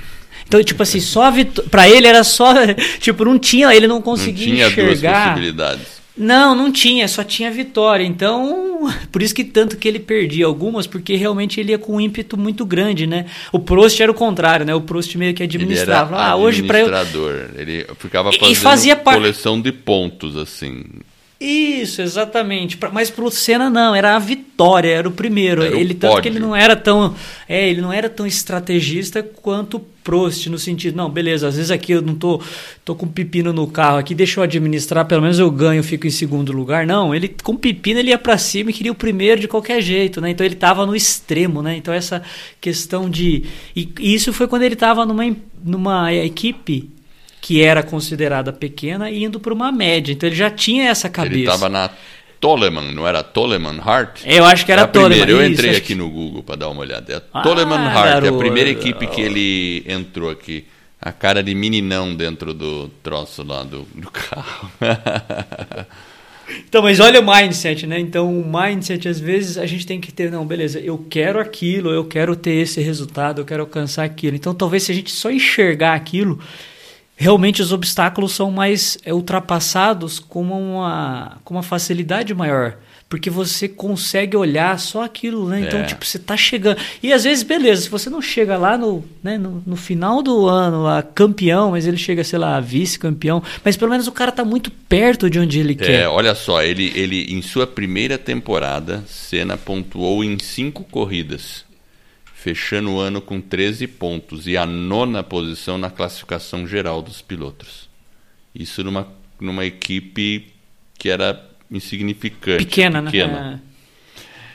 Então, 0.46 0.62
tipo 0.62 0.82
assim, 0.82 1.00
só 1.00 1.32
para 1.70 1.88
ele 1.88 2.06
era 2.06 2.22
só, 2.22 2.52
tipo, 3.00 3.24
não 3.24 3.38
tinha, 3.38 3.74
ele 3.74 3.86
não 3.86 4.02
conseguia 4.02 4.48
não 4.48 4.54
tinha 4.54 4.66
enxergar. 4.66 5.12
duas 5.12 5.24
possibilidades. 5.24 6.02
Não, 6.14 6.54
não 6.54 6.70
tinha, 6.70 7.08
só 7.08 7.24
tinha 7.24 7.50
vitória. 7.50 8.04
Então, 8.04 8.86
por 9.10 9.22
isso 9.22 9.34
que 9.34 9.44
tanto 9.44 9.78
que 9.78 9.88
ele 9.88 9.98
perdia 9.98 10.44
algumas, 10.44 10.86
porque 10.86 11.16
realmente 11.16 11.58
ele 11.58 11.72
ia 11.72 11.78
com 11.78 11.96
um 11.96 12.00
ímpeto 12.02 12.36
muito 12.36 12.66
grande, 12.66 13.06
né? 13.06 13.24
O 13.50 13.58
Prost 13.58 13.98
era 13.98 14.12
o 14.12 14.14
contrário, 14.14 14.66
né? 14.66 14.74
O 14.74 14.82
Prost 14.82 15.14
meio 15.16 15.32
que 15.32 15.42
administrava. 15.42 16.14
Ele 16.14 16.22
era 16.22 16.30
ah, 16.32 16.36
hoje 16.36 16.62
para 16.62 16.80
eu 16.80 16.90
Ele 17.56 17.86
ficava 17.98 18.30
fazendo 18.30 18.52
e 18.52 18.54
fazia 18.54 18.94
par... 18.94 19.14
coleção 19.14 19.58
de 19.58 19.72
pontos 19.72 20.36
assim. 20.36 20.84
Isso, 21.42 22.00
exatamente. 22.00 22.78
Mas 22.92 23.10
pro 23.10 23.30
Senna 23.30 23.68
não, 23.68 23.94
era 23.94 24.14
a 24.14 24.18
vitória, 24.18 24.88
era 24.88 25.08
o 25.08 25.12
primeiro. 25.12 25.62
Era 25.62 25.76
o 25.76 25.78
ele 25.78 25.92
tanto 25.94 26.12
pódio. 26.12 26.22
que 26.22 26.28
ele 26.28 26.38
não 26.38 26.54
era 26.54 26.76
tão, 26.76 27.16
é, 27.48 27.68
ele 27.68 27.80
não 27.80 27.92
era 27.92 28.08
tão 28.08 28.24
estrategista 28.24 29.22
quanto 29.22 29.78
o 29.78 29.80
Prost 30.04 30.48
no 30.48 30.58
sentido, 30.58 30.96
não, 30.96 31.08
beleza, 31.08 31.46
às 31.46 31.54
vezes 31.54 31.70
aqui 31.70 31.92
eu 31.92 32.02
não 32.02 32.16
tô 32.16 32.40
tô 32.84 32.92
com 32.92 33.06
pepino 33.06 33.52
no 33.52 33.68
carro 33.68 33.98
aqui, 33.98 34.16
deixa 34.16 34.40
eu 34.40 34.44
administrar, 34.44 35.06
pelo 35.06 35.22
menos 35.22 35.38
eu 35.38 35.48
ganho, 35.48 35.82
fico 35.82 36.06
em 36.06 36.10
segundo 36.10 36.52
lugar. 36.52 36.84
Não, 36.84 37.14
ele 37.14 37.28
com 37.42 37.56
pepino 37.56 38.00
ele 38.00 38.10
ia 38.10 38.18
para 38.18 38.36
cima 38.36 38.70
e 38.70 38.72
queria 38.72 38.90
o 38.90 38.96
primeiro 38.96 39.40
de 39.40 39.46
qualquer 39.46 39.80
jeito, 39.80 40.20
né? 40.20 40.30
Então 40.30 40.44
ele 40.44 40.56
tava 40.56 40.84
no 40.84 40.94
extremo, 40.94 41.62
né? 41.62 41.76
Então 41.76 41.94
essa 41.94 42.22
questão 42.60 43.08
de 43.08 43.44
e, 43.76 43.88
e 44.00 44.14
isso 44.14 44.32
foi 44.32 44.48
quando 44.48 44.62
ele 44.62 44.76
tava 44.76 45.06
numa 45.06 45.24
numa 45.64 46.12
equipe 46.12 46.90
que 47.42 47.60
era 47.60 47.82
considerada 47.82 48.52
pequena 48.52 49.10
e 49.10 49.24
indo 49.24 49.40
para 49.40 49.52
uma 49.52 49.72
média. 49.72 50.12
Então 50.12 50.28
ele 50.28 50.36
já 50.36 50.48
tinha 50.48 50.88
essa 50.88 51.10
cabeça. 51.10 51.34
Ele 51.34 51.42
estava 51.42 51.68
na 51.68 51.90
Toleman, 52.40 52.92
não 52.92 53.06
era 53.06 53.20
Toleman 53.22 53.80
Hart? 53.84 54.20
Eu 54.24 54.44
acho 54.44 54.64
que 54.64 54.70
era 54.70 54.82
a 54.82 54.88
primeira, 54.88 55.26
Toleman. 55.26 55.44
Eu 55.46 55.52
entrei 55.52 55.70
Isso, 55.70 55.78
aqui 55.80 55.88
que... 55.88 55.94
no 55.96 56.08
Google 56.08 56.44
para 56.44 56.54
dar 56.56 56.68
uma 56.68 56.80
olhada. 56.80 57.12
É 57.12 57.16
a 57.16 57.22
Ah, 57.32 57.42
Toleman 57.42 57.74
Hart, 57.74 57.96
é 58.06 58.10
a 58.10 58.20
garoto. 58.20 58.38
primeira 58.38 58.70
equipe 58.70 59.06
que 59.08 59.20
ele 59.20 59.84
entrou 59.86 60.30
aqui. 60.30 60.64
A 61.00 61.10
cara 61.10 61.42
de 61.42 61.52
meninão 61.52 62.14
dentro 62.14 62.54
do 62.54 62.88
troço 63.02 63.42
lá 63.42 63.64
do, 63.64 63.82
do 63.92 64.08
carro. 64.10 64.70
Então, 66.68 66.82
mas 66.82 67.00
olha 67.00 67.18
o 67.20 67.26
mindset, 67.26 67.86
né? 67.86 67.98
Então, 67.98 68.28
o 68.38 68.44
mindset, 68.44 69.08
às 69.08 69.18
vezes, 69.18 69.56
a 69.56 69.64
gente 69.64 69.86
tem 69.86 69.98
que 69.98 70.12
ter, 70.12 70.30
não, 70.30 70.44
beleza, 70.44 70.78
eu 70.80 70.98
quero 71.08 71.40
aquilo, 71.40 71.90
eu 71.90 72.04
quero 72.04 72.36
ter 72.36 72.52
esse 72.56 72.78
resultado, 72.80 73.40
eu 73.40 73.44
quero 73.44 73.62
alcançar 73.62 74.04
aquilo. 74.04 74.36
Então, 74.36 74.52
talvez 74.54 74.82
se 74.82 74.92
a 74.92 74.94
gente 74.94 75.10
só 75.10 75.30
enxergar 75.30 75.94
aquilo, 75.94 76.38
realmente 77.22 77.62
os 77.62 77.72
obstáculos 77.72 78.32
são 78.32 78.50
mais 78.50 78.98
é, 79.04 79.14
ultrapassados 79.14 80.18
com 80.18 80.42
uma, 80.42 81.38
com 81.44 81.54
uma 81.54 81.62
facilidade 81.62 82.34
maior. 82.34 82.76
Porque 83.08 83.28
você 83.28 83.68
consegue 83.68 84.34
olhar 84.38 84.78
só 84.78 85.04
aquilo, 85.04 85.46
né? 85.46 85.60
Então, 85.60 85.80
É. 85.80 85.82
tipo, 85.84 86.02
você 86.04 86.18
tá 86.18 86.34
chegando. 86.34 86.78
E 87.02 87.12
às 87.12 87.24
vezes, 87.24 87.44
beleza, 87.44 87.82
se 87.82 87.90
você 87.90 88.08
não 88.08 88.22
chega 88.22 88.56
lá 88.56 88.78
no, 88.78 89.04
né, 89.22 89.36
no, 89.36 89.62
no 89.66 89.76
final 89.76 90.22
do 90.22 90.46
ano, 90.48 90.82
lá, 90.82 91.02
campeão, 91.02 91.72
mas 91.72 91.86
ele 91.86 91.98
chega, 91.98 92.24
sei 92.24 92.38
lá, 92.38 92.58
vice-campeão, 92.58 93.42
mas 93.62 93.76
pelo 93.76 93.90
menos 93.90 94.06
o 94.06 94.12
cara 94.12 94.32
tá 94.32 94.46
muito 94.46 94.70
perto 94.70 95.28
de 95.28 95.38
onde 95.38 95.60
ele 95.60 95.74
quer. 95.74 96.02
É, 96.04 96.08
olha 96.08 96.34
só, 96.34 96.62
ele, 96.62 96.90
ele 96.94 97.26
em 97.34 97.42
sua 97.42 97.66
primeira 97.66 98.16
temporada, 98.16 99.04
Senna 99.06 99.58
pontuou 99.58 100.24
em 100.24 100.38
cinco 100.38 100.82
corridas, 100.84 101.66
fechando 102.42 102.92
o 102.92 102.98
ano 102.98 103.20
com 103.20 103.40
13 103.40 103.86
pontos 103.86 104.46
e 104.46 104.56
a 104.56 104.66
nona 104.66 105.22
posição 105.22 105.78
na 105.78 105.90
classificação 105.90 106.66
geral 106.66 107.00
dos 107.00 107.22
pilotos. 107.22 107.88
Isso 108.52 108.82
numa, 108.82 109.06
numa 109.40 109.64
equipe 109.64 110.48
que 110.98 111.08
era 111.08 111.48
insignificante. 111.70 112.64
pequena, 112.64 113.00
né? 113.00 113.60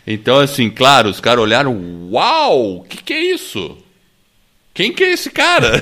Então, 0.05 0.37
assim, 0.39 0.69
claro, 0.69 1.09
os 1.09 1.19
caras 1.19 1.43
olharam, 1.43 2.09
uau, 2.11 2.77
o 2.77 2.83
que, 2.83 3.01
que 3.01 3.13
é 3.13 3.33
isso? 3.33 3.77
Quem 4.73 4.93
que 4.93 5.03
é 5.03 5.13
esse 5.13 5.29
cara? 5.29 5.81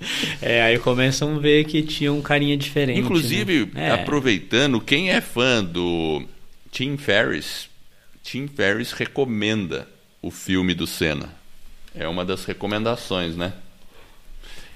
É, 0.40 0.62
aí 0.62 0.78
começam 0.78 1.36
a 1.36 1.38
ver 1.38 1.64
que 1.64 1.82
tinha 1.82 2.12
um 2.12 2.22
carinha 2.22 2.56
diferente. 2.56 3.00
Inclusive, 3.00 3.70
né? 3.72 3.88
É. 3.88 3.90
aproveitando, 3.90 4.80
quem 4.80 5.10
é 5.10 5.20
fã 5.20 5.64
do 5.64 6.22
Tim 6.70 6.96
Ferriss, 6.96 7.68
Tim 8.26 8.48
Ferriss 8.48 8.90
recomenda 8.90 9.86
o 10.20 10.32
filme 10.32 10.74
do 10.74 10.84
Senna. 10.84 11.28
É 11.94 12.08
uma 12.08 12.24
das 12.24 12.44
recomendações, 12.44 13.36
né? 13.36 13.52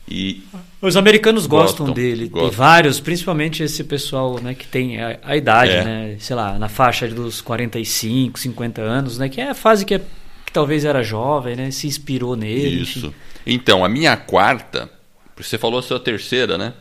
E 0.08 0.42
Os 0.80 0.96
americanos 0.96 1.46
gostam, 1.46 1.86
Gostam, 1.86 1.94
dele. 1.94 2.28
gostam. 2.28 2.48
Tem 2.48 2.56
vários, 2.56 3.00
principalmente 3.00 3.62
esse 3.64 3.82
pessoal 3.82 4.40
né, 4.40 4.54
que 4.54 4.66
tem 4.68 5.00
a, 5.00 5.18
a 5.22 5.36
idade, 5.36 5.72
É. 5.72 5.84
né? 5.84 6.16
Sei 6.20 6.34
lá, 6.36 6.58
na 6.60 6.68
faixa 6.68 7.08
dos 7.08 7.40
45, 7.40 8.38
50 8.38 8.80
anos, 8.82 9.18
né? 9.18 9.28
Que 9.28 9.40
é 9.40 9.50
a 9.50 9.54
fase 9.54 9.84
que, 9.84 9.94
é- 9.94 9.98
que 10.46 10.52
talvez 10.52 10.84
era 10.84 11.02
jovem, 11.02 11.56
né? 11.56 11.70
Se 11.72 11.86
inspirou 11.88 12.36
nele. 12.36 12.82
isso. 12.82 12.98
enfim. 13.08 13.14
Então, 13.46 13.84
a 13.84 13.88
minha 13.88 14.16
quarta, 14.16 14.88
você 15.36 15.58
falou 15.58 15.78
a 15.80 15.82
sua 15.82 15.98
terceira, 15.98 16.56
né? 16.56 16.72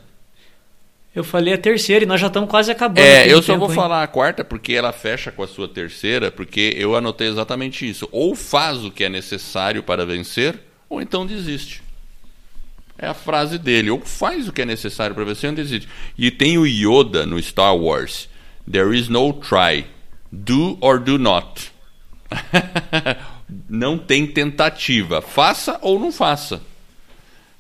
Eu 1.20 1.24
falei 1.26 1.54
a 1.54 1.58
terceira 1.58 2.06
e 2.06 2.08
nós 2.08 2.22
já 2.22 2.28
estamos 2.28 2.50
quase 2.50 2.72
acabando. 2.72 3.02
É, 3.06 3.30
eu 3.30 3.42
só 3.42 3.52
tempo, 3.52 3.66
vou 3.66 3.70
hein? 3.70 3.76
falar 3.76 4.04
a 4.04 4.08
quarta 4.08 4.42
porque 4.42 4.72
ela 4.72 4.94
fecha 4.94 5.34
com 5.34 5.44
a 5.44 5.48
sua 5.50 5.68
terceira, 5.68 6.32
porque 6.32 6.74
eu 6.78 6.96
anotei 6.96 7.28
exatamente 7.28 7.88
isso. 7.88 8.08
Ou 8.10 8.34
faz 8.34 8.86
o 8.86 8.90
que 8.90 9.04
é 9.04 9.10
necessário 9.10 9.84
para 9.84 10.06
vencer, 10.06 10.58
ou 10.88 11.02
então 11.02 11.26
desiste. 11.26 11.84
É 12.98 13.06
a 13.06 13.14
frase 13.14 13.58
dele. 13.58 13.90
Ou 13.90 14.00
faz 14.00 14.48
o 14.48 14.54
que 14.54 14.62
é 14.62 14.66
necessário 14.66 15.14
para 15.14 15.26
vencer, 15.26 15.50
ou 15.50 15.56
desiste. 15.58 15.90
E 16.18 16.32
tem 16.32 16.58
o 16.58 16.66
Yoda 16.66 17.26
no 17.26 17.38
Star 17.44 17.76
Wars. 17.76 18.30
There 18.72 18.98
is 18.98 19.10
no 19.10 19.34
try. 19.34 19.88
Do 20.32 20.78
or 20.80 21.00
do 21.00 21.20
not. 21.20 21.70
não 23.70 23.98
tem 23.98 24.26
tentativa. 24.26 25.22
Faça 25.22 25.78
ou 25.82 26.00
não 26.00 26.14
faça. 26.14 26.62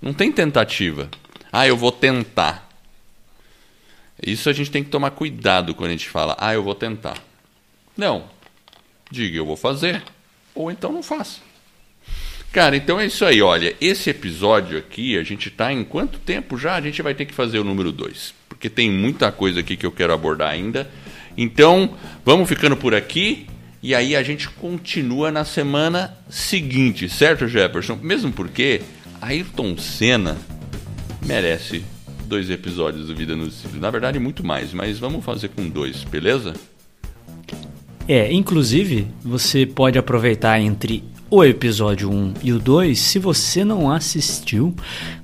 Não 0.01 0.13
tem 0.13 0.31
tentativa. 0.31 1.09
Ah, 1.51 1.67
eu 1.67 1.75
vou 1.75 1.91
tentar. 1.91 2.68
Isso 4.25 4.49
a 4.49 4.53
gente 4.53 4.71
tem 4.71 4.83
que 4.83 4.89
tomar 4.89 5.11
cuidado 5.11 5.73
quando 5.73 5.89
a 5.89 5.93
gente 5.93 6.09
fala, 6.09 6.35
ah, 6.39 6.53
eu 6.53 6.63
vou 6.63 6.75
tentar. 6.75 7.17
Não. 7.95 8.25
Diga, 9.11 9.37
eu 9.37 9.45
vou 9.45 9.57
fazer. 9.57 10.03
Ou 10.53 10.71
então 10.71 10.91
não 10.91 11.03
faça. 11.03 11.39
Cara, 12.51 12.75
então 12.75 12.99
é 12.99 13.05
isso 13.05 13.23
aí. 13.25 13.41
Olha, 13.41 13.75
esse 13.79 14.09
episódio 14.09 14.77
aqui, 14.77 15.17
a 15.17 15.23
gente 15.23 15.49
tá 15.49 15.71
em 15.71 15.83
quanto 15.83 16.17
tempo 16.17 16.57
já? 16.57 16.75
A 16.75 16.81
gente 16.81 17.01
vai 17.01 17.13
ter 17.13 17.25
que 17.25 17.33
fazer 17.33 17.59
o 17.59 17.63
número 17.63 17.91
2. 17.91 18.33
Porque 18.47 18.69
tem 18.69 18.89
muita 18.89 19.31
coisa 19.31 19.59
aqui 19.59 19.77
que 19.77 19.85
eu 19.85 19.91
quero 19.91 20.13
abordar 20.13 20.49
ainda. 20.49 20.89
Então, 21.37 21.95
vamos 22.25 22.49
ficando 22.49 22.75
por 22.75 22.95
aqui. 22.95 23.47
E 23.81 23.95
aí 23.95 24.15
a 24.15 24.23
gente 24.23 24.49
continua 24.49 25.31
na 25.31 25.45
semana 25.45 26.17
seguinte, 26.29 27.07
certo, 27.07 27.47
Jefferson? 27.47 27.97
Mesmo 28.01 28.31
porque 28.31 28.81
Ayrton 29.21 29.77
Senna 29.77 30.37
merece 31.25 31.85
dois 32.29 32.49
episódios 32.49 33.07
do 33.07 33.15
Vida 33.15 33.35
nos 33.35 33.55
Cílios. 33.55 33.81
Na 33.81 33.89
verdade, 33.89 34.19
muito 34.19 34.45
mais, 34.45 34.71
mas 34.71 34.99
vamos 34.99 35.25
fazer 35.25 35.49
com 35.49 35.67
dois, 35.67 36.03
beleza? 36.03 36.53
É, 38.07 38.31
inclusive, 38.31 39.07
você 39.23 39.65
pode 39.65 39.97
aproveitar 39.99 40.59
entre 40.61 41.03
o 41.29 41.43
episódio 41.43 42.09
1 42.09 42.33
e 42.43 42.51
o 42.51 42.59
2. 42.59 42.97
Se 42.97 43.19
você 43.19 43.63
não 43.63 43.91
assistiu, 43.91 44.73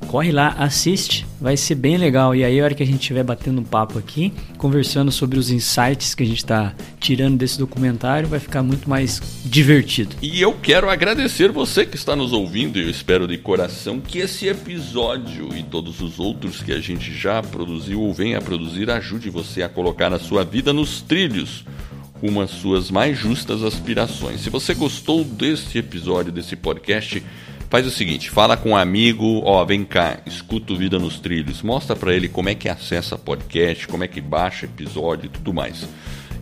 corre 0.08 0.32
lá, 0.32 0.50
assiste, 0.60 1.26
vai 1.42 1.58
ser 1.58 1.76
bem 1.76 1.98
legal. 1.98 2.36
E 2.36 2.44
aí, 2.44 2.60
a 2.60 2.64
hora 2.64 2.76
que 2.76 2.84
a 2.84 2.86
gente 2.86 3.02
estiver 3.02 3.24
batendo 3.24 3.62
um 3.62 3.64
papo 3.64 3.98
aqui, 3.98 4.32
conversando 4.58 5.12
sobre 5.12 5.40
os 5.40 5.50
insights 5.50 6.14
que 6.14 6.24
a 6.24 6.26
gente 6.26 6.38
está 6.38 6.74
tirando 7.00 7.38
desse 7.38 7.58
documentário, 7.58 8.30
vai 8.30 8.40
ficar 8.40 8.62
muito 8.62 8.90
mais 8.90 9.22
divertido. 9.44 10.16
E 10.22 10.40
eu 10.40 10.54
quero 10.54 10.90
agradecer 10.90 11.52
você 11.52 11.86
que 11.86 11.96
está 11.96 12.16
nos 12.16 12.32
ouvindo 12.32 12.78
e 12.78 12.84
eu 12.84 12.90
espero 12.90 13.28
de 13.28 13.38
coração 13.38 14.00
que 14.00 14.20
esse 14.20 14.48
episódio 14.48 15.56
e 15.56 15.64
todos 15.64 16.02
os 16.02 16.20
outros 16.20 16.62
que 16.62 16.72
a 16.72 16.80
gente 16.80 17.14
já 17.14 17.42
produziu 17.42 18.02
ou 18.02 18.14
vem 18.14 18.36
a 18.36 18.42
produzir 18.42 18.90
ajude 18.90 19.30
você 19.30 19.64
a 19.64 19.70
colocar 19.70 20.14
a 20.14 20.20
sua 20.20 20.44
vida 20.44 20.72
nos 20.72 21.02
trilhos 21.02 21.66
rumo 22.22 22.42
às 22.42 22.52
suas 22.52 22.90
mais 22.90 23.18
justas 23.18 23.64
aspirações. 23.64 24.42
Se 24.42 24.50
você 24.50 24.74
gostou 24.74 25.24
deste 25.24 25.78
episódio, 25.78 26.32
desse 26.32 26.56
podcast, 26.56 27.24
faz 27.70 27.86
o 27.86 27.92
seguinte, 27.92 28.30
fala 28.30 28.56
com 28.56 28.72
um 28.72 28.78
amigo, 28.78 29.42
ó, 29.44 29.64
vem 29.66 29.84
cá, 29.84 30.20
escuta 30.26 30.74
o 30.74 30.78
Vida 30.78 30.98
nos 30.98 31.20
Trilhos, 31.20 31.62
mostra 31.62 31.96
para 31.96 32.14
ele 32.14 32.30
como 32.30 32.50
é 32.50 32.56
que 32.56 32.70
acessa 32.70 33.18
podcast, 33.18 33.88
como 33.88 34.04
é 34.04 34.08
que 34.08 34.22
baixa 34.22 34.66
episódio 34.66 35.26
e 35.26 35.30
tudo 35.30 35.54
mais. 35.54 35.88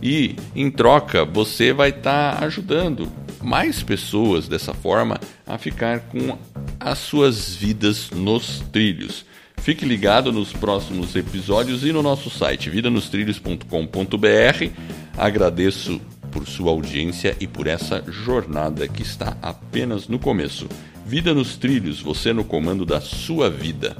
E 0.02 0.36
em 0.54 0.70
troca, 0.70 1.24
você 1.24 1.72
vai 1.72 1.88
estar 1.88 2.38
tá 2.38 2.44
ajudando 2.44 3.10
mais 3.42 3.82
pessoas 3.82 4.48
dessa 4.48 4.74
forma 4.74 5.18
a 5.46 5.58
ficar 5.58 6.00
com 6.00 6.38
as 6.78 6.98
suas 6.98 7.54
vidas 7.54 8.10
nos 8.10 8.60
trilhos. 8.72 9.24
Fique 9.64 9.86
ligado 9.86 10.30
nos 10.30 10.52
próximos 10.52 11.16
episódios 11.16 11.86
e 11.86 11.90
no 11.90 12.02
nosso 12.02 12.28
site 12.28 12.68
vidanostrilhos.com.br. 12.68 14.70
Agradeço 15.16 15.98
por 16.30 16.46
sua 16.46 16.70
audiência 16.70 17.34
e 17.40 17.46
por 17.46 17.66
essa 17.66 18.04
jornada 18.06 18.86
que 18.86 19.00
está 19.00 19.38
apenas 19.40 20.06
no 20.06 20.18
começo. 20.18 20.68
Vida 21.06 21.32
nos 21.32 21.56
trilhos, 21.56 22.02
você 22.02 22.30
no 22.30 22.44
comando 22.44 22.84
da 22.84 23.00
sua 23.00 23.48
vida. 23.48 23.96